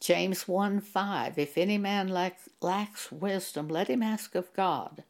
James 0.00 0.48
1 0.48 0.80
5 0.80 1.38
If 1.38 1.58
any 1.58 1.76
man 1.76 2.08
lacks, 2.08 2.48
lacks 2.62 3.12
wisdom, 3.12 3.68
let 3.68 3.88
him 3.88 4.02
ask 4.02 4.34
of 4.34 4.52
God, 4.54 5.04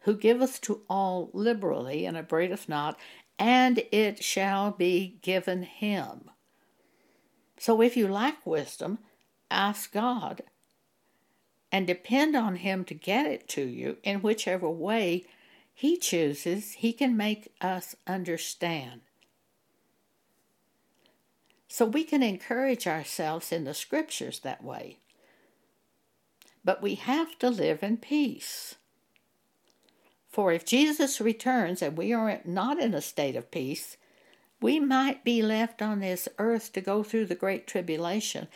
who 0.00 0.16
giveth 0.16 0.60
to 0.62 0.80
all 0.90 1.30
liberally 1.32 2.04
and 2.04 2.16
upbraideth 2.16 2.68
not, 2.68 2.98
and 3.38 3.84
it 3.92 4.22
shall 4.22 4.72
be 4.72 5.18
given 5.22 5.62
him. 5.62 6.30
So 7.56 7.80
if 7.80 7.96
you 7.96 8.08
lack 8.08 8.44
wisdom, 8.44 8.98
ask 9.48 9.92
God 9.92 10.42
and 11.72 11.86
depend 11.86 12.36
on 12.36 12.56
Him 12.56 12.84
to 12.84 12.94
get 12.94 13.26
it 13.26 13.48
to 13.48 13.62
you 13.62 13.96
in 14.04 14.20
whichever 14.20 14.68
way 14.68 15.24
He 15.72 15.96
chooses, 15.96 16.74
He 16.74 16.92
can 16.92 17.16
make 17.16 17.52
us 17.62 17.96
understand. 18.06 19.00
So 21.66 21.86
we 21.86 22.04
can 22.04 22.22
encourage 22.22 22.86
ourselves 22.86 23.50
in 23.50 23.64
the 23.64 23.72
scriptures 23.72 24.40
that 24.40 24.62
way. 24.62 24.98
But 26.62 26.82
we 26.82 26.96
have 26.96 27.38
to 27.38 27.48
live 27.48 27.82
in 27.82 27.96
peace. 27.96 28.74
For 30.28 30.52
if 30.52 30.66
Jesus 30.66 31.20
returns 31.20 31.80
and 31.80 31.96
we 31.96 32.12
are 32.12 32.40
not 32.44 32.78
in 32.78 32.92
a 32.92 33.00
state 33.00 33.36
of 33.36 33.50
peace, 33.50 33.96
we 34.60 34.78
might 34.78 35.24
be 35.24 35.42
left 35.42 35.82
on 35.82 36.00
this 36.00 36.28
earth 36.38 36.72
to 36.74 36.80
go 36.80 37.02
through 37.02 37.26
the 37.26 37.34
Great 37.34 37.66
Tribulation. 37.66 38.48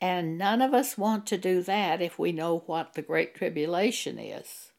And 0.00 0.36
none 0.36 0.60
of 0.60 0.74
us 0.74 0.98
want 0.98 1.26
to 1.26 1.38
do 1.38 1.62
that 1.62 2.02
if 2.02 2.18
we 2.18 2.32
know 2.32 2.62
what 2.66 2.94
the 2.94 3.02
Great 3.02 3.34
Tribulation 3.34 4.18
is. 4.18 4.72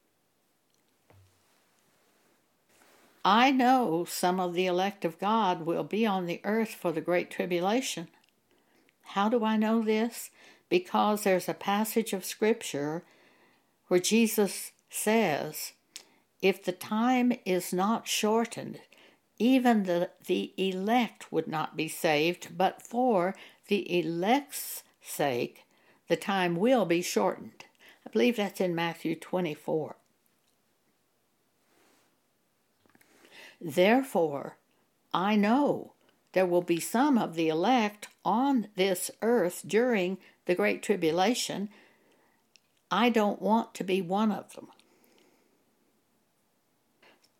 I 3.25 3.51
know 3.51 4.05
some 4.05 4.39
of 4.39 4.53
the 4.53 4.67
elect 4.67 5.03
of 5.03 5.19
God 5.19 5.65
will 5.65 5.83
be 5.83 6.05
on 6.05 6.27
the 6.27 6.39
earth 6.43 6.69
for 6.69 6.91
the 6.91 7.01
Great 7.01 7.29
Tribulation. 7.29 8.07
How 9.01 9.27
do 9.27 9.43
I 9.43 9.57
know 9.57 9.81
this? 9.81 10.29
Because 10.69 11.23
there's 11.23 11.49
a 11.49 11.53
passage 11.53 12.13
of 12.13 12.23
Scripture 12.23 13.03
where 13.87 13.99
Jesus 13.99 14.71
says, 14.89 15.73
If 16.41 16.63
the 16.63 16.71
time 16.71 17.33
is 17.45 17.73
not 17.73 18.07
shortened, 18.07 18.79
even 19.39 19.83
the, 19.83 20.09
the 20.25 20.53
elect 20.57 21.31
would 21.31 21.47
not 21.47 21.75
be 21.75 21.87
saved, 21.87 22.57
but 22.57 22.81
for 22.81 23.35
the 23.67 23.99
elect's 23.99 24.83
sake, 25.07 25.65
the 26.07 26.15
time 26.15 26.55
will 26.55 26.85
be 26.85 27.01
shortened. 27.01 27.65
I 28.05 28.09
believe 28.09 28.37
that's 28.37 28.61
in 28.61 28.75
Matthew 28.75 29.15
24. 29.15 29.95
Therefore, 33.59 34.57
I 35.13 35.35
know 35.35 35.93
there 36.33 36.45
will 36.45 36.61
be 36.61 36.79
some 36.79 37.17
of 37.17 37.35
the 37.35 37.49
elect 37.49 38.07
on 38.23 38.67
this 38.75 39.09
earth 39.21 39.63
during 39.65 40.17
the 40.45 40.55
Great 40.55 40.83
Tribulation. 40.83 41.69
I 42.91 43.09
don't 43.09 43.41
want 43.41 43.73
to 43.75 43.83
be 43.83 44.01
one 44.01 44.31
of 44.31 44.53
them. 44.53 44.67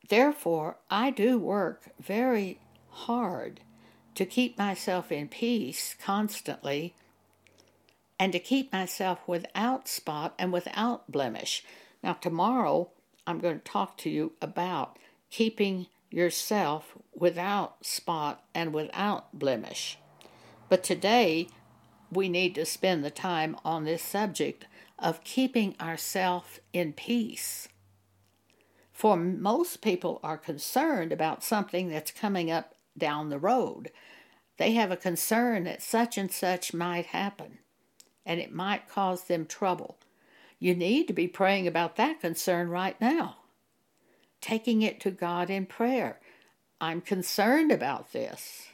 Therefore, 0.09 0.77
I 0.89 1.11
do 1.11 1.37
work 1.37 1.89
very 1.99 2.59
hard 2.89 3.59
to 4.15 4.25
keep 4.25 4.57
myself 4.57 5.11
in 5.11 5.27
peace 5.27 5.95
constantly 6.01 6.95
and 8.19 8.31
to 8.33 8.39
keep 8.39 8.71
myself 8.73 9.19
without 9.27 9.87
spot 9.87 10.33
and 10.39 10.51
without 10.51 11.11
blemish. 11.11 11.63
Now, 12.03 12.13
tomorrow 12.13 12.91
I'm 13.25 13.39
going 13.39 13.59
to 13.59 13.63
talk 13.63 13.97
to 13.99 14.09
you 14.09 14.33
about 14.41 14.97
keeping 15.29 15.87
yourself 16.09 16.97
without 17.13 17.85
spot 17.85 18.43
and 18.55 18.73
without 18.73 19.37
blemish. 19.37 19.97
But 20.69 20.83
today, 20.83 21.49
we 22.11 22.29
need 22.29 22.55
to 22.55 22.65
spend 22.65 23.03
the 23.03 23.11
time 23.11 23.57
on 23.65 23.83
this 23.83 24.01
subject 24.01 24.65
of 24.97 25.23
keeping 25.23 25.75
ourselves 25.79 26.59
in 26.73 26.93
peace. 26.93 27.67
For 28.91 29.15
most 29.15 29.81
people 29.81 30.19
are 30.23 30.37
concerned 30.37 31.11
about 31.11 31.43
something 31.43 31.89
that's 31.89 32.11
coming 32.11 32.49
up 32.49 32.73
down 32.97 33.29
the 33.29 33.37
road. 33.37 33.91
They 34.57 34.71
have 34.71 34.89
a 34.89 34.97
concern 34.97 35.65
that 35.65 35.83
such 35.83 36.17
and 36.17 36.31
such 36.31 36.73
might 36.73 37.07
happen, 37.07 37.59
and 38.27 38.39
it 38.39 38.53
might 38.53 38.87
cause 38.87 39.23
them 39.23 39.47
trouble. 39.47 39.97
You 40.59 40.75
need 40.75 41.07
to 41.07 41.13
be 41.13 41.27
praying 41.27 41.65
about 41.65 41.95
that 41.95 42.21
concern 42.21 42.69
right 42.69 42.99
now 43.01 43.37
taking 44.41 44.81
it 44.81 44.99
to 45.01 45.11
God 45.11 45.49
in 45.49 45.65
prayer. 45.65 46.19
I'm 46.79 47.01
concerned 47.01 47.71
about 47.71 48.11
this. 48.11 48.67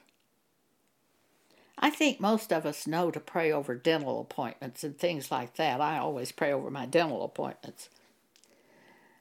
I 1.77 1.89
think 1.89 2.19
most 2.19 2.51
of 2.51 2.65
us 2.65 2.85
know 2.87 3.11
to 3.11 3.19
pray 3.19 3.51
over 3.51 3.75
dental 3.75 4.21
appointments 4.21 4.83
and 4.83 4.97
things 4.97 5.31
like 5.31 5.55
that. 5.55 5.81
I 5.81 5.97
always 5.97 6.31
pray 6.31 6.51
over 6.51 6.69
my 6.69 6.85
dental 6.85 7.23
appointments. 7.23 7.89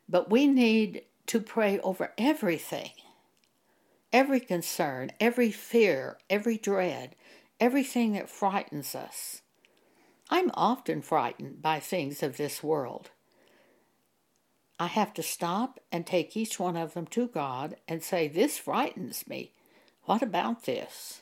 But 0.09 0.31
we 0.31 0.47
need 0.47 1.03
to 1.27 1.41
pray 1.41 1.79
over 1.81 2.13
everything 2.19 2.91
every 4.13 4.41
concern, 4.41 5.11
every 5.19 5.51
fear, 5.51 6.19
every 6.29 6.59
dread, 6.59 7.17
everything 7.59 8.13
that 8.13 8.29
frightens 8.29 8.95
us. 8.95 9.41
I'm 10.33 10.51
often 10.55 11.03
frightened 11.03 11.61
by 11.61 11.79
things 11.79 12.23
of 12.23 12.39
this 12.39 12.63
world. 12.63 13.11
I 14.81 14.87
have 14.87 15.13
to 15.13 15.23
stop 15.23 15.79
and 15.93 16.07
take 16.07 16.35
each 16.35 16.59
one 16.59 16.75
of 16.75 16.95
them 16.95 17.07
to 17.09 17.29
God 17.29 17.77
and 17.87 18.03
say, 18.03 18.29
This 18.29 18.57
frightens 18.57 19.29
me. 19.29 19.53
What 20.05 20.23
about 20.23 20.65
this? 20.65 21.21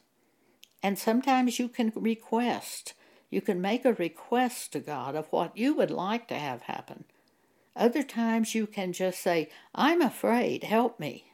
And 0.81 0.97
sometimes 0.97 1.59
you 1.59 1.69
can 1.69 1.93
request, 1.97 2.95
you 3.31 3.41
can 3.41 3.61
make 3.61 3.85
a 3.85 3.95
request 3.95 4.73
to 4.75 4.79
God 4.79 5.17
of 5.17 5.27
what 5.33 5.57
you 5.57 5.75
would 5.75 5.91
like 5.91 6.29
to 6.29 6.39
have 6.39 6.63
happen. 6.63 7.03
Other 7.75 8.05
times 8.05 8.55
you 8.55 8.69
can 8.69 8.93
just 8.93 9.19
say, 9.21 9.51
I'm 9.75 10.03
afraid, 10.03 10.63
help 10.63 11.01
me. 11.01 11.33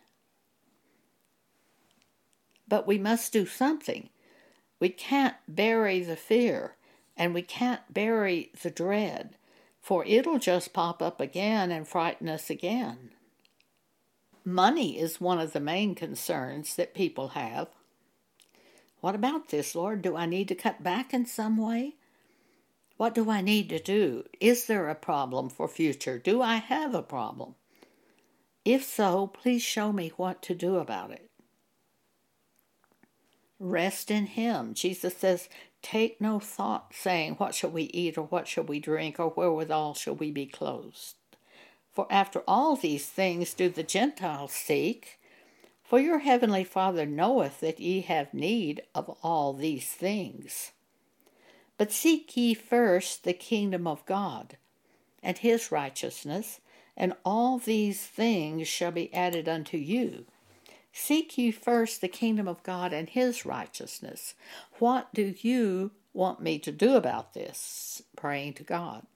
But 2.66 2.86
we 2.86 2.96
must 2.96 3.34
do 3.34 3.44
something. 3.44 4.08
We 4.80 4.88
can't 4.88 5.36
bury 5.46 6.00
the 6.00 6.16
fear 6.16 6.75
and 7.16 7.35
we 7.35 7.42
can't 7.42 7.92
bury 7.92 8.50
the 8.62 8.70
dread 8.70 9.37
for 9.87 10.05
it'll 10.05 10.40
just 10.40 10.72
pop 10.72 11.00
up 11.00 11.20
again 11.20 11.70
and 11.70 11.87
frighten 11.87 12.29
us 12.29 12.50
again. 12.50 13.11
Money 14.44 14.98
is 14.98 15.20
one 15.20 15.38
of 15.38 15.52
the 15.52 15.61
main 15.61 15.94
concerns 15.94 16.74
that 16.74 16.92
people 16.92 17.29
have. 17.29 17.68
What 19.00 19.14
about 19.14 19.50
this, 19.50 19.76
Lord? 19.76 20.02
Do 20.02 20.16
I 20.16 20.26
need 20.26 20.48
to 20.48 20.57
cut 20.57 20.83
back 20.83 21.14
in 21.14 21.24
some 21.24 21.57
way? 21.57 21.94
What 22.96 23.14
do 23.14 23.31
I 23.31 23.40
need 23.42 23.68
to 23.68 23.79
do? 23.79 24.24
Is 24.40 24.66
there 24.66 24.88
a 24.88 24.96
problem 24.96 25.48
for 25.48 25.68
future? 25.68 26.18
Do 26.18 26.42
I 26.42 26.57
have 26.57 26.92
a 26.92 27.00
problem? 27.00 27.55
If 28.64 28.83
so, 28.83 29.29
please 29.29 29.62
show 29.62 29.92
me 29.92 30.11
what 30.16 30.42
to 30.42 30.55
do 30.57 30.79
about 30.79 31.12
it. 31.12 31.31
Rest 33.61 34.11
in 34.11 34.26
Him. 34.26 34.74
Jesus 34.74 35.16
says, 35.16 35.48
Take 35.88 36.20
no 36.20 36.40
thought, 36.40 36.92
saying, 36.92 37.35
What 37.35 37.55
shall 37.55 37.70
we 37.70 37.85
eat, 37.85 38.18
or 38.18 38.25
what 38.25 38.49
shall 38.49 38.64
we 38.64 38.81
drink, 38.81 39.20
or 39.20 39.29
wherewithal 39.29 39.94
shall 39.94 40.16
we 40.16 40.33
be 40.33 40.44
clothed? 40.44 41.14
For 41.92 42.09
after 42.11 42.42
all 42.49 42.75
these 42.75 43.07
things 43.07 43.55
do 43.55 43.68
the 43.68 43.85
Gentiles 43.85 44.51
seek. 44.51 45.20
For 45.85 46.01
your 46.01 46.18
heavenly 46.18 46.64
Father 46.64 47.07
knoweth 47.07 47.61
that 47.61 47.79
ye 47.79 48.01
have 48.01 48.35
need 48.35 48.83
of 48.96 49.16
all 49.22 49.53
these 49.53 49.87
things. 49.87 50.72
But 51.79 51.92
seek 51.92 52.37
ye 52.37 52.53
first 52.53 53.22
the 53.22 53.33
kingdom 53.33 53.87
of 53.87 54.05
God 54.07 54.57
and 55.22 55.38
his 55.38 55.70
righteousness, 55.70 56.59
and 56.96 57.14
all 57.25 57.59
these 57.59 58.05
things 58.05 58.66
shall 58.66 58.90
be 58.90 59.14
added 59.14 59.49
unto 59.49 59.77
you. 59.77 60.27
Seek 60.98 61.37
ye 61.37 61.50
first 61.50 62.00
the 62.00 62.09
kingdom 62.09 62.48
of 62.48 62.62
God 62.62 62.90
and 62.90 63.06
his 63.06 63.44
righteousness. 63.44 64.35
What 64.78 65.12
do 65.12 65.35
you 65.42 65.90
want 66.14 66.40
me 66.40 66.59
to 66.61 66.72
do 66.72 66.94
about 66.96 67.35
this? 67.35 68.00
Praying 68.16 68.54
to 68.54 68.62
God. 68.62 69.06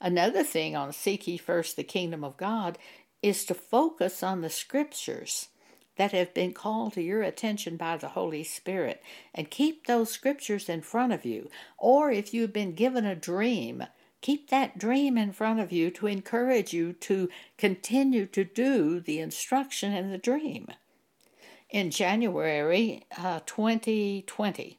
Another 0.00 0.42
thing 0.42 0.74
on 0.74 0.94
seek 0.94 1.26
ye 1.26 1.36
first 1.36 1.76
the 1.76 1.84
kingdom 1.84 2.24
of 2.24 2.38
God 2.38 2.78
is 3.22 3.44
to 3.44 3.54
focus 3.54 4.22
on 4.22 4.40
the 4.40 4.48
scriptures 4.48 5.48
that 5.96 6.12
have 6.12 6.32
been 6.32 6.54
called 6.54 6.94
to 6.94 7.02
your 7.02 7.22
attention 7.22 7.76
by 7.76 7.98
the 7.98 8.08
Holy 8.08 8.42
Spirit 8.42 9.02
and 9.34 9.50
keep 9.50 9.86
those 9.86 10.10
scriptures 10.10 10.70
in 10.70 10.80
front 10.80 11.12
of 11.12 11.26
you. 11.26 11.50
Or 11.76 12.10
if 12.10 12.32
you've 12.32 12.54
been 12.54 12.72
given 12.72 13.04
a 13.04 13.14
dream, 13.14 13.84
keep 14.20 14.50
that 14.50 14.78
dream 14.78 15.16
in 15.16 15.32
front 15.32 15.60
of 15.60 15.72
you 15.72 15.90
to 15.90 16.06
encourage 16.06 16.72
you 16.72 16.92
to 16.92 17.28
continue 17.56 18.26
to 18.26 18.44
do 18.44 19.00
the 19.00 19.18
instruction 19.18 19.92
in 19.92 20.10
the 20.10 20.18
dream. 20.18 20.68
In 21.70 21.90
January 21.90 23.04
uh, 23.16 23.40
2020, 23.46 24.78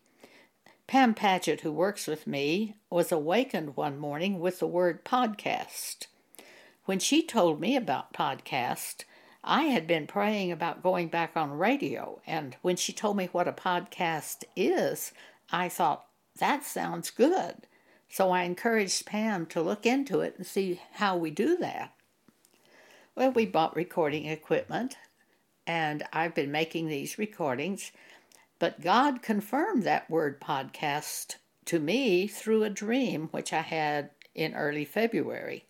Pam 0.88 1.14
Paget, 1.14 1.62
who 1.62 1.72
works 1.72 2.08
with 2.08 2.26
me, 2.26 2.76
was 2.90 3.12
awakened 3.12 3.78
one 3.78 4.00
morning 4.00 4.40
with 4.40 4.60
the 4.60 4.68
word 4.68 5.06
podcast. 5.06 6.08
When 6.86 6.98
she 6.98 7.22
told 7.22 7.62
me 7.62 7.76
about 7.76 8.12
podcast, 8.12 9.04
I 9.44 9.66
had 9.66 9.86
been 9.86 10.08
praying 10.08 10.52
about 10.52 10.82
going 10.82 11.08
back 11.08 11.38
on 11.38 11.52
radio, 11.52 12.20
and 12.26 12.58
when 12.64 12.76
she 12.76 12.92
told 12.92 13.18
me 13.18 13.30
what 13.32 13.48
a 13.48 13.54
podcast 13.54 14.44
is, 14.56 15.14
I 15.52 15.70
thought, 15.70 16.06
that 16.40 16.64
sounds 16.64 17.12
good. 17.12 17.68
So 18.10 18.32
I 18.32 18.44
encouraged 18.44 19.06
Pam 19.06 19.46
to 19.48 19.62
look 19.62 19.86
into 19.86 20.22
it 20.22 20.36
and 20.38 20.46
see 20.46 20.82
how 20.94 21.16
we 21.16 21.30
do 21.30 21.58
that. 21.58 21.94
Well, 23.16 23.32
we 23.32 23.46
bought 23.46 23.76
recording 23.76 24.26
equipment, 24.26 24.98
and 25.68 26.04
I've 26.12 26.34
been 26.34 26.52
making 26.52 26.88
these 26.88 27.20
recordings, 27.20 27.92
but 28.58 28.82
God 28.82 29.22
confirmed 29.22 29.84
that 29.84 30.10
word 30.10 30.42
podcast 30.42 31.36
to 31.66 31.80
me 31.80 32.28
through 32.28 32.64
a 32.64 32.70
dream 32.70 33.30
which 33.32 33.54
I 33.54 33.62
had 33.62 34.10
in 34.34 34.56
early 34.56 34.86
February 34.86 35.66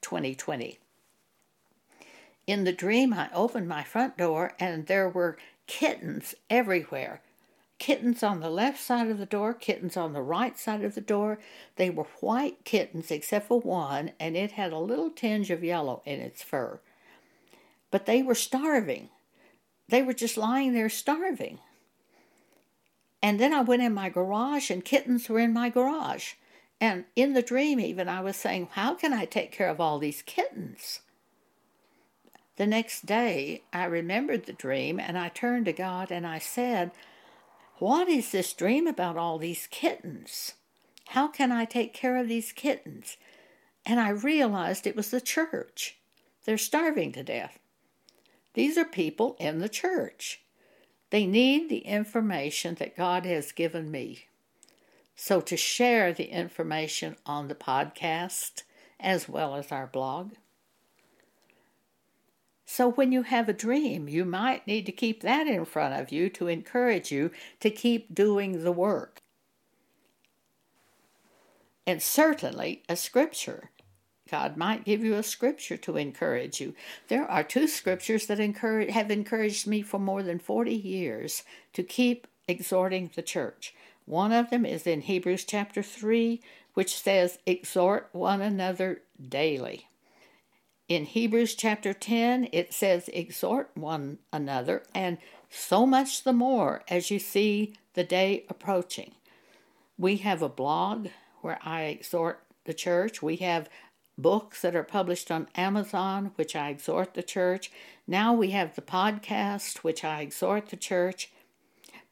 2020. 0.00 0.78
In 2.46 2.64
the 2.64 2.72
dream, 2.72 3.12
I 3.12 3.30
opened 3.32 3.66
my 3.66 3.82
front 3.82 4.16
door 4.16 4.52
and 4.60 4.86
there 4.86 5.08
were 5.08 5.38
kittens 5.66 6.34
everywhere. 6.50 7.20
Kittens 7.78 8.22
on 8.22 8.40
the 8.40 8.50
left 8.50 8.80
side 8.80 9.10
of 9.10 9.18
the 9.18 9.26
door, 9.26 9.52
kittens 9.52 9.96
on 9.96 10.12
the 10.12 10.22
right 10.22 10.58
side 10.58 10.84
of 10.84 10.94
the 10.94 11.00
door. 11.00 11.38
They 11.76 11.90
were 11.90 12.06
white 12.20 12.64
kittens 12.64 13.10
except 13.10 13.48
for 13.48 13.60
one, 13.60 14.12
and 14.20 14.36
it 14.36 14.52
had 14.52 14.72
a 14.72 14.78
little 14.78 15.10
tinge 15.10 15.50
of 15.50 15.64
yellow 15.64 16.02
in 16.06 16.20
its 16.20 16.42
fur. 16.42 16.80
But 17.90 18.06
they 18.06 18.22
were 18.22 18.34
starving. 18.34 19.10
They 19.88 20.02
were 20.02 20.14
just 20.14 20.36
lying 20.36 20.72
there 20.72 20.88
starving. 20.88 21.58
And 23.22 23.40
then 23.40 23.52
I 23.52 23.62
went 23.62 23.82
in 23.82 23.92
my 23.92 24.08
garage, 24.08 24.70
and 24.70 24.84
kittens 24.84 25.28
were 25.28 25.40
in 25.40 25.52
my 25.52 25.68
garage. 25.68 26.34
And 26.80 27.04
in 27.16 27.32
the 27.32 27.42
dream, 27.42 27.80
even, 27.80 28.08
I 28.08 28.20
was 28.20 28.36
saying, 28.36 28.68
How 28.72 28.94
can 28.94 29.12
I 29.12 29.24
take 29.24 29.52
care 29.52 29.68
of 29.68 29.80
all 29.80 29.98
these 29.98 30.22
kittens? 30.22 31.00
The 32.56 32.66
next 32.66 33.06
day, 33.06 33.62
I 33.72 33.84
remembered 33.84 34.46
the 34.46 34.52
dream 34.52 35.00
and 35.00 35.18
I 35.18 35.28
turned 35.28 35.64
to 35.64 35.72
God 35.72 36.12
and 36.12 36.26
I 36.26 36.38
said, 36.38 36.92
What 37.78 38.08
is 38.08 38.30
this 38.30 38.52
dream 38.52 38.86
about 38.86 39.16
all 39.16 39.38
these 39.38 39.66
kittens? 39.68 40.54
How 41.08 41.26
can 41.26 41.50
I 41.50 41.64
take 41.64 41.92
care 41.92 42.16
of 42.16 42.28
these 42.28 42.52
kittens? 42.52 43.16
And 43.84 43.98
I 43.98 44.10
realized 44.10 44.86
it 44.86 44.94
was 44.96 45.10
the 45.10 45.20
church. 45.20 45.96
They're 46.44 46.56
starving 46.56 47.12
to 47.12 47.24
death. 47.24 47.58
These 48.54 48.78
are 48.78 48.84
people 48.84 49.36
in 49.40 49.58
the 49.58 49.68
church. 49.68 50.42
They 51.10 51.26
need 51.26 51.68
the 51.68 51.78
information 51.78 52.76
that 52.76 52.96
God 52.96 53.26
has 53.26 53.50
given 53.50 53.90
me. 53.90 54.26
So, 55.16 55.40
to 55.40 55.56
share 55.56 56.12
the 56.12 56.30
information 56.30 57.16
on 57.26 57.48
the 57.48 57.54
podcast 57.54 58.62
as 58.98 59.28
well 59.28 59.54
as 59.56 59.70
our 59.70 59.86
blog, 59.86 60.32
so, 62.74 62.90
when 62.90 63.12
you 63.12 63.22
have 63.22 63.48
a 63.48 63.52
dream, 63.52 64.08
you 64.08 64.24
might 64.24 64.66
need 64.66 64.84
to 64.86 64.90
keep 64.90 65.22
that 65.22 65.46
in 65.46 65.64
front 65.64 65.94
of 65.94 66.10
you 66.10 66.28
to 66.30 66.48
encourage 66.48 67.12
you 67.12 67.30
to 67.60 67.70
keep 67.70 68.12
doing 68.12 68.64
the 68.64 68.72
work. 68.72 69.20
And 71.86 72.02
certainly 72.02 72.82
a 72.88 72.96
scripture. 72.96 73.70
God 74.28 74.56
might 74.56 74.84
give 74.84 75.04
you 75.04 75.14
a 75.14 75.22
scripture 75.22 75.76
to 75.76 75.96
encourage 75.96 76.60
you. 76.60 76.74
There 77.06 77.30
are 77.30 77.44
two 77.44 77.68
scriptures 77.68 78.26
that 78.26 78.40
encourage, 78.40 78.90
have 78.90 79.08
encouraged 79.08 79.68
me 79.68 79.80
for 79.80 80.00
more 80.00 80.24
than 80.24 80.40
40 80.40 80.74
years 80.74 81.44
to 81.74 81.84
keep 81.84 82.26
exhorting 82.48 83.08
the 83.14 83.22
church. 83.22 83.72
One 84.04 84.32
of 84.32 84.50
them 84.50 84.66
is 84.66 84.84
in 84.84 85.02
Hebrews 85.02 85.44
chapter 85.44 85.80
3, 85.80 86.42
which 86.72 86.98
says, 87.00 87.38
Exhort 87.46 88.08
one 88.10 88.40
another 88.40 89.02
daily. 89.28 89.86
In 90.86 91.06
Hebrews 91.06 91.54
chapter 91.54 91.94
10, 91.94 92.48
it 92.52 92.74
says, 92.74 93.08
Exhort 93.14 93.70
one 93.74 94.18
another, 94.30 94.82
and 94.94 95.16
so 95.48 95.86
much 95.86 96.24
the 96.24 96.34
more 96.34 96.82
as 96.88 97.10
you 97.10 97.18
see 97.18 97.72
the 97.94 98.04
day 98.04 98.44
approaching. 98.50 99.12
We 99.96 100.18
have 100.18 100.42
a 100.42 100.48
blog 100.50 101.08
where 101.40 101.58
I 101.62 101.84
exhort 101.84 102.42
the 102.66 102.74
church. 102.74 103.22
We 103.22 103.36
have 103.36 103.70
books 104.18 104.60
that 104.60 104.76
are 104.76 104.84
published 104.84 105.30
on 105.30 105.48
Amazon, 105.54 106.32
which 106.34 106.54
I 106.54 106.68
exhort 106.68 107.14
the 107.14 107.22
church. 107.22 107.72
Now 108.06 108.34
we 108.34 108.50
have 108.50 108.74
the 108.74 108.82
podcast, 108.82 109.78
which 109.78 110.04
I 110.04 110.20
exhort 110.20 110.68
the 110.68 110.76
church. 110.76 111.32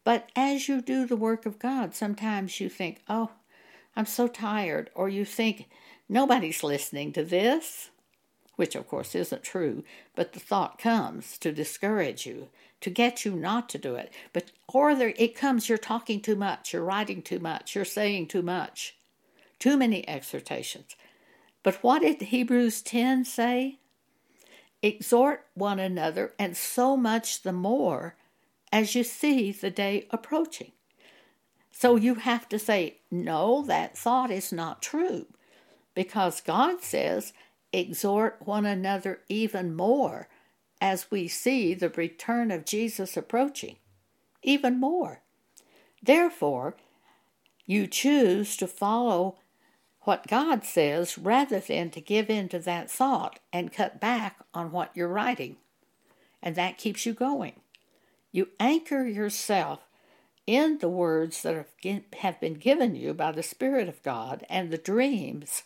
But 0.02 0.30
as 0.35 0.66
you 0.66 0.80
do 0.80 1.06
the 1.06 1.14
work 1.14 1.44
of 1.44 1.58
God, 1.58 1.94
sometimes 1.94 2.58
you 2.58 2.70
think, 2.70 3.02
oh, 3.06 3.32
I'm 3.94 4.06
so 4.06 4.28
tired, 4.28 4.88
or 4.94 5.11
you 5.11 5.26
think, 5.26 5.68
nobody's 6.08 6.64
listening 6.64 7.12
to 7.12 7.22
this 7.22 7.90
which 8.57 8.75
of 8.75 8.88
course 8.88 9.15
isn't 9.15 9.43
true, 9.43 9.85
but 10.15 10.33
the 10.33 10.41
thought 10.41 10.79
comes 10.79 11.38
to 11.38 11.53
discourage 11.53 12.27
you, 12.27 12.49
to 12.81 12.91
get 12.91 13.25
you 13.25 13.33
not 13.33 13.69
to 13.71 13.79
do 13.79 13.95
it. 13.95 14.12
But 14.33 14.53
or 14.69 14.95
there 14.95 15.15
it 15.17 15.35
comes 15.35 15.69
you're 15.69 15.79
talking 15.79 16.21
too 16.21 16.37
much, 16.37 16.73
you're 16.73 16.85
writing 16.85 17.23
too 17.23 17.38
much, 17.38 17.75
you're 17.75 17.85
saying 17.85 18.29
too 18.29 18.43
much. 18.43 18.97
Too 19.59 19.77
many 19.77 20.09
exhortations. 20.09 20.97
But 21.62 21.77
what 21.85 22.03
did 22.03 22.21
Hebrews 22.21 22.83
10 22.83 23.25
say? 23.25 23.79
Exhort 24.83 25.47
one 25.55 25.79
another, 25.79 26.33
and 26.38 26.57
so 26.57 26.97
much 26.97 27.43
the 27.43 27.53
more 27.53 28.17
as 28.73 28.97
you 28.97 29.05
see 29.05 29.53
the 29.53 29.71
day 29.71 30.09
approaching. 30.11 30.73
So 31.71 31.97
you 31.97 32.17
have 32.17 32.49
to 32.49 32.59
say, 32.59 32.99
no, 33.11 33.62
that 33.67 33.97
thought 33.97 34.31
is 34.31 34.53
not 34.53 34.83
true. 34.83 35.27
Because 35.95 36.41
God 36.41 36.81
says, 36.83 37.33
exhort 37.72 38.38
one 38.44 38.66
another 38.66 39.20
even 39.28 39.74
more 39.74 40.28
as 40.80 41.11
we 41.11 41.28
see 41.28 41.74
the 41.74 41.88
return 41.88 42.50
of 42.50 42.64
Jesus 42.64 43.16
approaching. 43.16 43.76
Even 44.42 44.80
more. 44.80 45.22
Therefore, 46.02 46.76
you 47.66 47.87
choose 47.87 48.56
to 48.56 48.66
follow 48.66 49.38
what 50.00 50.26
God 50.26 50.64
says 50.64 51.16
rather 51.16 51.61
than 51.61 51.90
to 51.90 52.00
give 52.00 52.28
in 52.28 52.48
to 52.48 52.58
that 52.58 52.90
thought 52.90 53.38
and 53.52 53.72
cut 53.72 54.00
back 54.00 54.40
on 54.52 54.72
what 54.72 54.90
you're 54.94 55.06
writing. 55.06 55.56
And 56.42 56.56
that 56.56 56.78
keeps 56.78 57.06
you 57.06 57.12
going. 57.12 57.61
You 58.32 58.48
anchor 58.58 59.06
yourself 59.06 59.80
in 60.46 60.78
the 60.78 60.88
words 60.88 61.42
that 61.42 61.66
have 62.18 62.40
been 62.40 62.54
given 62.54 62.96
you 62.96 63.14
by 63.14 63.30
the 63.30 63.42
Spirit 63.44 63.88
of 63.88 64.02
God 64.02 64.44
and 64.50 64.70
the 64.70 64.78
dreams 64.78 65.62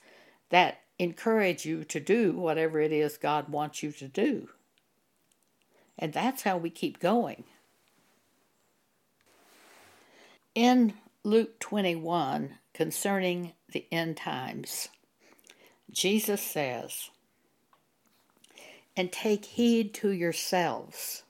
that 0.50 0.80
encourage 0.98 1.64
you 1.64 1.84
to 1.84 2.00
do 2.00 2.32
whatever 2.32 2.80
it 2.80 2.92
is 2.92 3.16
God 3.16 3.48
wants 3.48 3.82
you 3.82 3.92
to 3.92 4.08
do. 4.08 4.48
And 5.98 6.12
that's 6.12 6.42
how 6.42 6.56
we 6.56 6.70
keep 6.70 6.98
going. 6.98 7.44
In 10.54 10.94
Luke 11.22 11.58
21, 11.60 12.58
concerning 12.72 13.52
the 13.72 13.86
end 13.90 14.16
times, 14.16 14.88
Jesus 15.90 16.40
says, 16.40 17.10
And 18.96 19.12
take 19.12 19.44
heed 19.44 19.92
to 19.94 20.10
yourselves, 20.10 21.24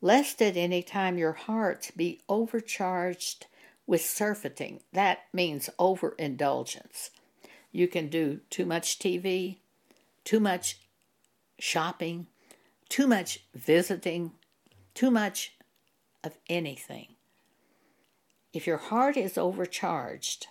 lest 0.00 0.42
at 0.42 0.56
any 0.56 0.82
time 0.82 1.18
your 1.18 1.32
hearts 1.32 1.90
be 1.92 2.20
overcharged 2.28 3.46
with 3.86 4.04
surfeiting. 4.04 4.80
That 4.92 5.20
means 5.32 5.70
overindulgence 5.78 7.10
you 7.70 7.88
can 7.88 8.08
do 8.08 8.40
too 8.50 8.64
much 8.66 8.98
TV, 8.98 9.58
too 10.24 10.40
much 10.40 10.78
shopping, 11.58 12.26
too 12.88 13.06
much 13.06 13.40
visiting 13.54 14.32
too 14.94 15.10
much 15.12 15.54
of 16.24 16.36
anything. 16.48 17.14
If 18.52 18.66
your 18.66 18.78
heart 18.78 19.16
is 19.16 19.38
overcharged 19.38 20.48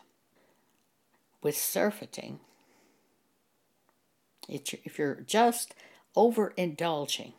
with 1.41 1.57
surfeiting, 1.57 2.39
if 4.47 4.97
you're 4.97 5.15
just 5.15 5.73
overindulging, 6.15 7.33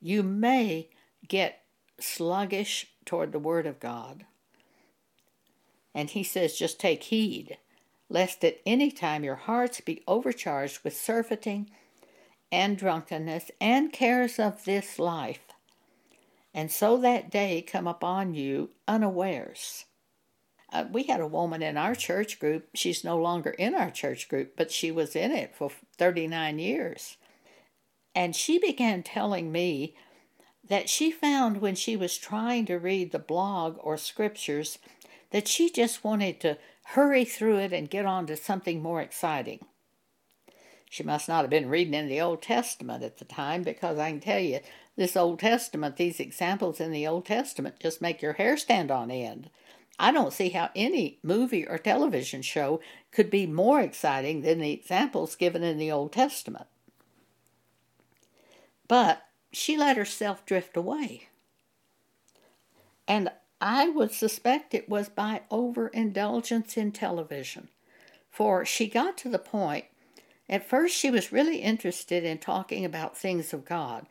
you 0.00 0.22
may 0.22 0.90
get 1.26 1.64
sluggish 1.98 2.86
toward 3.04 3.32
the 3.32 3.40
Word 3.40 3.66
of 3.66 3.80
God. 3.80 4.24
And 5.92 6.10
he 6.10 6.22
says, 6.22 6.56
just 6.56 6.78
take 6.78 7.02
heed, 7.02 7.58
lest 8.08 8.44
at 8.44 8.58
any 8.64 8.90
time 8.90 9.24
your 9.24 9.36
hearts 9.36 9.80
be 9.80 10.02
overcharged 10.06 10.82
with 10.84 10.96
surfeiting 10.96 11.70
and 12.50 12.78
drunkenness 12.78 13.50
and 13.60 13.92
cares 13.92 14.38
of 14.38 14.64
this 14.64 14.98
life, 14.98 15.48
and 16.54 16.70
so 16.70 16.96
that 16.96 17.30
day 17.30 17.62
come 17.62 17.86
upon 17.86 18.34
you 18.34 18.70
unawares. 18.86 19.84
Uh, 20.70 20.84
we 20.90 21.04
had 21.04 21.20
a 21.20 21.26
woman 21.26 21.62
in 21.62 21.76
our 21.76 21.94
church 21.94 22.38
group. 22.38 22.68
She's 22.74 23.04
no 23.04 23.16
longer 23.18 23.50
in 23.50 23.74
our 23.74 23.90
church 23.90 24.28
group, 24.28 24.54
but 24.56 24.70
she 24.70 24.90
was 24.90 25.16
in 25.16 25.32
it 25.32 25.54
for 25.54 25.70
39 25.96 26.58
years. 26.58 27.16
And 28.14 28.34
she 28.34 28.58
began 28.58 29.02
telling 29.02 29.50
me 29.50 29.94
that 30.68 30.88
she 30.88 31.10
found 31.10 31.60
when 31.60 31.74
she 31.74 31.96
was 31.96 32.18
trying 32.18 32.66
to 32.66 32.76
read 32.76 33.12
the 33.12 33.18
blog 33.18 33.78
or 33.80 33.96
scriptures 33.96 34.78
that 35.30 35.48
she 35.48 35.70
just 35.70 36.04
wanted 36.04 36.40
to 36.40 36.58
hurry 36.92 37.24
through 37.24 37.58
it 37.58 37.72
and 37.72 37.90
get 37.90 38.06
on 38.06 38.26
to 38.26 38.36
something 38.36 38.80
more 38.80 39.02
exciting. 39.02 39.64
She 40.88 41.02
must 41.02 41.28
not 41.28 41.42
have 41.42 41.50
been 41.50 41.68
reading 41.68 41.92
in 41.92 42.08
the 42.08 42.20
Old 42.20 42.40
Testament 42.40 43.04
at 43.04 43.18
the 43.18 43.26
time 43.26 43.62
because 43.62 43.98
I 43.98 44.10
can 44.10 44.20
tell 44.20 44.40
you, 44.40 44.60
this 44.96 45.16
Old 45.16 45.38
Testament, 45.38 45.96
these 45.96 46.18
examples 46.18 46.80
in 46.80 46.90
the 46.90 47.06
Old 47.06 47.26
Testament 47.26 47.78
just 47.78 48.00
make 48.00 48.22
your 48.22 48.32
hair 48.32 48.56
stand 48.56 48.90
on 48.90 49.10
end. 49.10 49.50
I 49.98 50.12
don't 50.12 50.32
see 50.32 50.48
how 50.48 50.70
any 50.74 51.18
movie 51.22 51.66
or 51.66 51.76
television 51.76 52.40
show 52.40 52.80
could 53.12 53.30
be 53.30 53.46
more 53.46 53.80
exciting 53.80 54.40
than 54.40 54.60
the 54.60 54.72
examples 54.72 55.36
given 55.36 55.62
in 55.62 55.76
the 55.76 55.92
Old 55.92 56.12
Testament. 56.12 56.66
But 58.86 59.22
she 59.52 59.76
let 59.76 59.98
herself 59.98 60.46
drift 60.46 60.76
away. 60.76 61.28
And 63.06 63.30
I 63.60 63.88
would 63.88 64.12
suspect 64.12 64.74
it 64.74 64.88
was 64.88 65.08
by 65.08 65.42
overindulgence 65.50 66.76
in 66.76 66.92
television. 66.92 67.68
For 68.30 68.64
she 68.64 68.86
got 68.86 69.18
to 69.18 69.28
the 69.28 69.38
point, 69.38 69.86
at 70.48 70.68
first 70.68 70.94
she 70.96 71.10
was 71.10 71.32
really 71.32 71.58
interested 71.58 72.24
in 72.24 72.38
talking 72.38 72.84
about 72.84 73.16
things 73.16 73.52
of 73.52 73.64
God. 73.64 74.06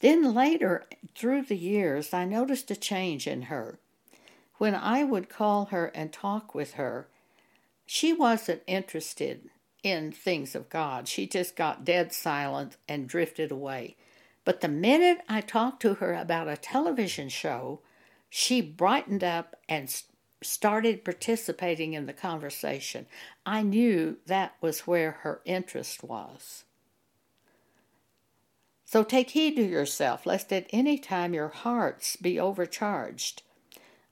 Then 0.00 0.34
later, 0.34 0.84
through 1.14 1.42
the 1.42 1.56
years, 1.56 2.14
I 2.14 2.24
noticed 2.24 2.70
a 2.70 2.76
change 2.76 3.26
in 3.26 3.42
her. 3.42 3.78
When 4.58 4.74
I 4.74 5.02
would 5.02 5.28
call 5.28 5.66
her 5.66 5.86
and 5.86 6.12
talk 6.12 6.54
with 6.54 6.74
her, 6.74 7.08
she 7.86 8.12
wasn't 8.12 8.62
interested 8.66 9.50
in 9.82 10.12
things 10.12 10.54
of 10.54 10.70
God. 10.70 11.08
She 11.08 11.26
just 11.26 11.56
got 11.56 11.84
dead 11.84 12.12
silent 12.12 12.76
and 12.88 13.08
drifted 13.08 13.50
away. 13.50 13.96
But 14.44 14.60
the 14.60 14.68
minute 14.68 15.18
I 15.28 15.40
talked 15.40 15.82
to 15.82 15.94
her 15.94 16.14
about 16.14 16.48
a 16.48 16.56
television 16.56 17.28
show, 17.28 17.80
she 18.36 18.60
brightened 18.60 19.22
up 19.22 19.54
and 19.68 20.02
started 20.42 21.04
participating 21.04 21.92
in 21.92 22.06
the 22.06 22.12
conversation. 22.12 23.06
I 23.46 23.62
knew 23.62 24.16
that 24.26 24.56
was 24.60 24.88
where 24.88 25.12
her 25.20 25.40
interest 25.44 26.02
was. 26.02 26.64
So 28.84 29.04
take 29.04 29.30
heed 29.30 29.54
to 29.54 29.62
yourself, 29.62 30.26
lest 30.26 30.52
at 30.52 30.66
any 30.70 30.98
time 30.98 31.32
your 31.32 31.46
hearts 31.46 32.16
be 32.16 32.40
overcharged 32.40 33.44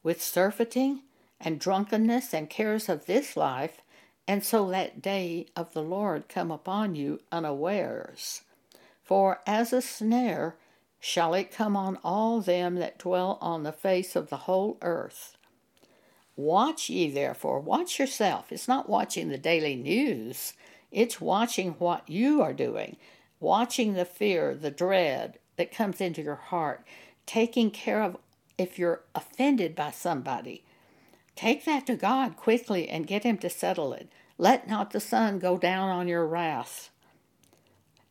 with 0.04 0.22
surfeiting 0.22 1.00
and 1.40 1.58
drunkenness 1.58 2.32
and 2.32 2.48
cares 2.48 2.88
of 2.88 3.06
this 3.06 3.36
life, 3.36 3.82
and 4.28 4.44
so 4.44 4.70
that 4.70 5.02
day 5.02 5.46
of 5.56 5.72
the 5.72 5.82
Lord 5.82 6.28
come 6.28 6.52
upon 6.52 6.94
you 6.94 7.18
unawares. 7.32 8.42
For 9.02 9.40
as 9.48 9.72
a 9.72 9.82
snare 9.82 10.54
shall 11.04 11.34
it 11.34 11.50
come 11.50 11.76
on 11.76 11.98
all 12.04 12.40
them 12.40 12.76
that 12.76 12.96
dwell 12.96 13.36
on 13.40 13.64
the 13.64 13.72
face 13.72 14.14
of 14.14 14.30
the 14.30 14.36
whole 14.36 14.78
earth. 14.82 15.36
Watch 16.36 16.88
ye 16.88 17.10
therefore, 17.10 17.58
watch 17.58 17.98
yourself. 17.98 18.52
It's 18.52 18.68
not 18.68 18.88
watching 18.88 19.28
the 19.28 19.36
daily 19.36 19.74
news, 19.74 20.52
it's 20.92 21.20
watching 21.20 21.72
what 21.72 22.08
you 22.08 22.40
are 22.40 22.52
doing, 22.52 22.98
watching 23.40 23.94
the 23.94 24.04
fear, 24.04 24.54
the 24.54 24.70
dread 24.70 25.40
that 25.56 25.74
comes 25.74 26.00
into 26.00 26.22
your 26.22 26.36
heart, 26.36 26.86
taking 27.26 27.72
care 27.72 28.00
of 28.00 28.16
if 28.56 28.78
you're 28.78 29.02
offended 29.12 29.74
by 29.74 29.90
somebody. 29.90 30.62
Take 31.34 31.64
that 31.64 31.84
to 31.88 31.96
God 31.96 32.36
quickly 32.36 32.88
and 32.88 33.08
get 33.08 33.24
Him 33.24 33.38
to 33.38 33.50
settle 33.50 33.92
it. 33.92 34.08
Let 34.38 34.68
not 34.68 34.92
the 34.92 35.00
sun 35.00 35.40
go 35.40 35.58
down 35.58 35.88
on 35.88 36.06
your 36.06 36.28
wrath. 36.28 36.90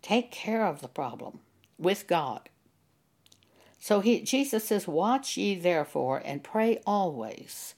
Take 0.02 0.30
care 0.30 0.66
of 0.66 0.82
the 0.82 0.90
problem 0.90 1.40
with 1.80 2.06
God. 2.06 2.50
So 3.82 4.00
he, 4.00 4.22
Jesus 4.22 4.66
says, 4.66 4.88
Watch 4.88 5.36
ye 5.38 5.56
therefore, 5.56 6.22
and 6.24 6.44
pray 6.44 6.80
always, 6.86 7.74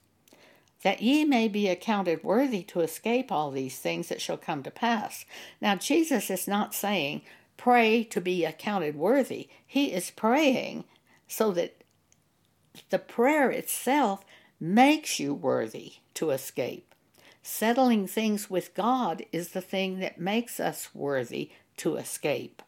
that 0.84 1.02
ye 1.02 1.24
may 1.24 1.48
be 1.48 1.70
accounted 1.70 2.26
worthy 2.26 2.62
to 2.63 2.82
escape 2.82 3.32
all 3.32 3.52
these 3.52 3.80
things 3.80 4.10
that 4.10 4.20
shall 4.20 4.36
come 4.36 4.63
to 4.63 4.70
pass. 4.70 5.24
Now, 5.62 5.76
Jesus 5.78 6.30
is 6.30 6.46
not 6.46 6.76
saying, 6.76 7.22
Pray 7.56 8.04
to 8.04 8.20
be 8.20 8.44
accounted 8.44 8.98
worthy. 8.98 9.48
He 9.66 9.94
is 9.94 10.12
praying 10.12 10.84
so 11.30 11.52
that 11.52 11.84
the 12.89 13.00
prayer 13.00 13.50
itself 13.50 14.26
makes 14.60 15.22
you 15.22 15.34
worthy 15.34 15.94
to 16.16 16.32
escape. 16.32 16.94
Settling 17.42 18.08
things 18.08 18.50
with 18.50 18.74
God 18.74 19.24
is 19.32 19.50
the 19.50 19.62
thing 19.62 20.00
that 20.00 20.20
makes 20.20 20.60
us 20.60 20.89
worthy 20.94 21.52
to 21.78 21.96
escape. 21.96 22.62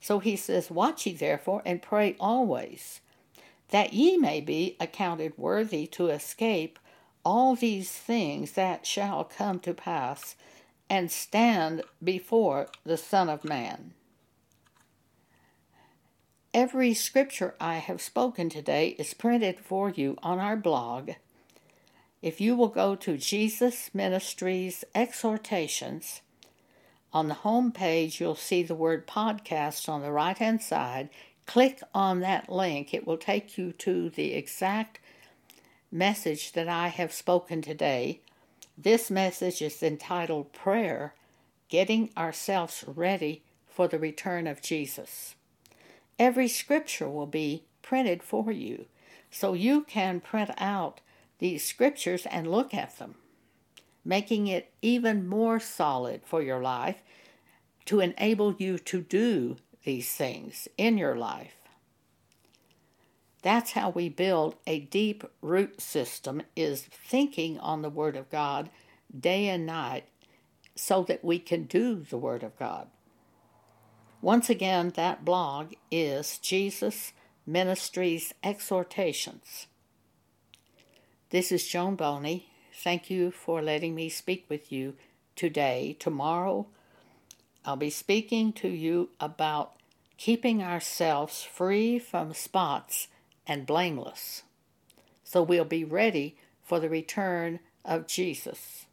So 0.00 0.18
he 0.18 0.36
says, 0.36 0.70
Watch 0.70 1.06
ye 1.06 1.12
therefore, 1.12 1.62
and 1.64 1.82
pray 1.82 2.16
always, 2.20 3.00
that 3.70 3.92
ye 3.92 4.16
may 4.16 4.40
be 4.40 4.76
accounted 4.80 5.36
worthy 5.36 5.86
to 5.88 6.08
escape 6.08 6.78
all 7.24 7.54
these 7.54 7.90
things 7.90 8.52
that 8.52 8.86
shall 8.86 9.24
come 9.24 9.60
to 9.60 9.74
pass, 9.74 10.34
and 10.88 11.10
stand 11.10 11.82
before 12.02 12.68
the 12.84 12.96
Son 12.96 13.28
of 13.28 13.44
Man. 13.44 13.92
Every 16.54 16.94
scripture 16.94 17.54
I 17.60 17.74
have 17.74 18.00
spoken 18.00 18.48
today 18.48 18.96
is 18.98 19.12
printed 19.12 19.60
for 19.60 19.90
you 19.90 20.16
on 20.22 20.38
our 20.38 20.56
blog. 20.56 21.10
If 22.22 22.40
you 22.40 22.56
will 22.56 22.68
go 22.68 22.96
to 22.96 23.18
Jesus 23.18 23.90
Ministries 23.92 24.82
Exhortations, 24.94 26.22
on 27.12 27.28
the 27.28 27.34
home 27.34 27.72
page, 27.72 28.20
you'll 28.20 28.34
see 28.34 28.62
the 28.62 28.74
word 28.74 29.06
podcast 29.06 29.88
on 29.88 30.02
the 30.02 30.12
right 30.12 30.36
hand 30.36 30.62
side. 30.62 31.08
Click 31.46 31.80
on 31.94 32.20
that 32.20 32.50
link, 32.50 32.92
it 32.92 33.06
will 33.06 33.16
take 33.16 33.56
you 33.56 33.72
to 33.72 34.10
the 34.10 34.34
exact 34.34 35.00
message 35.90 36.52
that 36.52 36.68
I 36.68 36.88
have 36.88 37.12
spoken 37.12 37.62
today. 37.62 38.20
This 38.76 39.10
message 39.10 39.62
is 39.62 39.82
entitled 39.82 40.52
Prayer 40.52 41.14
Getting 41.68 42.10
Ourselves 42.16 42.84
Ready 42.86 43.42
for 43.66 43.88
the 43.88 43.98
Return 43.98 44.46
of 44.46 44.60
Jesus. 44.60 45.34
Every 46.18 46.48
scripture 46.48 47.08
will 47.08 47.26
be 47.26 47.64
printed 47.80 48.22
for 48.22 48.52
you, 48.52 48.84
so 49.30 49.54
you 49.54 49.82
can 49.82 50.20
print 50.20 50.50
out 50.58 51.00
these 51.38 51.64
scriptures 51.64 52.26
and 52.26 52.50
look 52.50 52.74
at 52.74 52.98
them 52.98 53.14
making 54.08 54.46
it 54.46 54.72
even 54.80 55.28
more 55.28 55.60
solid 55.60 56.22
for 56.24 56.40
your 56.40 56.62
life 56.62 57.02
to 57.84 58.00
enable 58.00 58.54
you 58.54 58.78
to 58.78 59.02
do 59.02 59.54
these 59.84 60.10
things 60.14 60.66
in 60.78 60.96
your 60.96 61.14
life. 61.14 61.56
That's 63.42 63.72
how 63.72 63.90
we 63.90 64.08
build 64.08 64.56
a 64.66 64.80
deep 64.80 65.24
root 65.42 65.82
system 65.82 66.40
is 66.56 66.80
thinking 66.80 67.58
on 67.60 67.82
the 67.82 67.90
word 67.90 68.16
of 68.16 68.30
God 68.30 68.70
day 69.16 69.46
and 69.46 69.66
night 69.66 70.04
so 70.74 71.02
that 71.02 71.22
we 71.22 71.38
can 71.38 71.64
do 71.64 71.96
the 71.96 72.16
word 72.16 72.42
of 72.42 72.58
God. 72.58 72.88
Once 74.22 74.48
again, 74.48 74.90
that 74.96 75.22
blog 75.22 75.74
is 75.90 76.38
Jesus 76.38 77.12
Ministries 77.46 78.32
Exhortations. 78.42 79.66
This 81.28 81.52
is 81.52 81.68
Joan 81.68 81.94
Boney 81.94 82.47
Thank 82.80 83.10
you 83.10 83.32
for 83.32 83.60
letting 83.60 83.96
me 83.96 84.08
speak 84.08 84.46
with 84.48 84.70
you 84.70 84.94
today. 85.34 85.96
Tomorrow, 85.98 86.68
I'll 87.64 87.74
be 87.74 87.90
speaking 87.90 88.52
to 88.52 88.68
you 88.68 89.08
about 89.18 89.72
keeping 90.16 90.62
ourselves 90.62 91.42
free 91.42 91.98
from 91.98 92.32
spots 92.32 93.08
and 93.48 93.66
blameless. 93.66 94.44
So 95.24 95.42
we'll 95.42 95.64
be 95.64 95.82
ready 95.82 96.36
for 96.62 96.78
the 96.78 96.88
return 96.88 97.58
of 97.84 98.06
Jesus. 98.06 98.86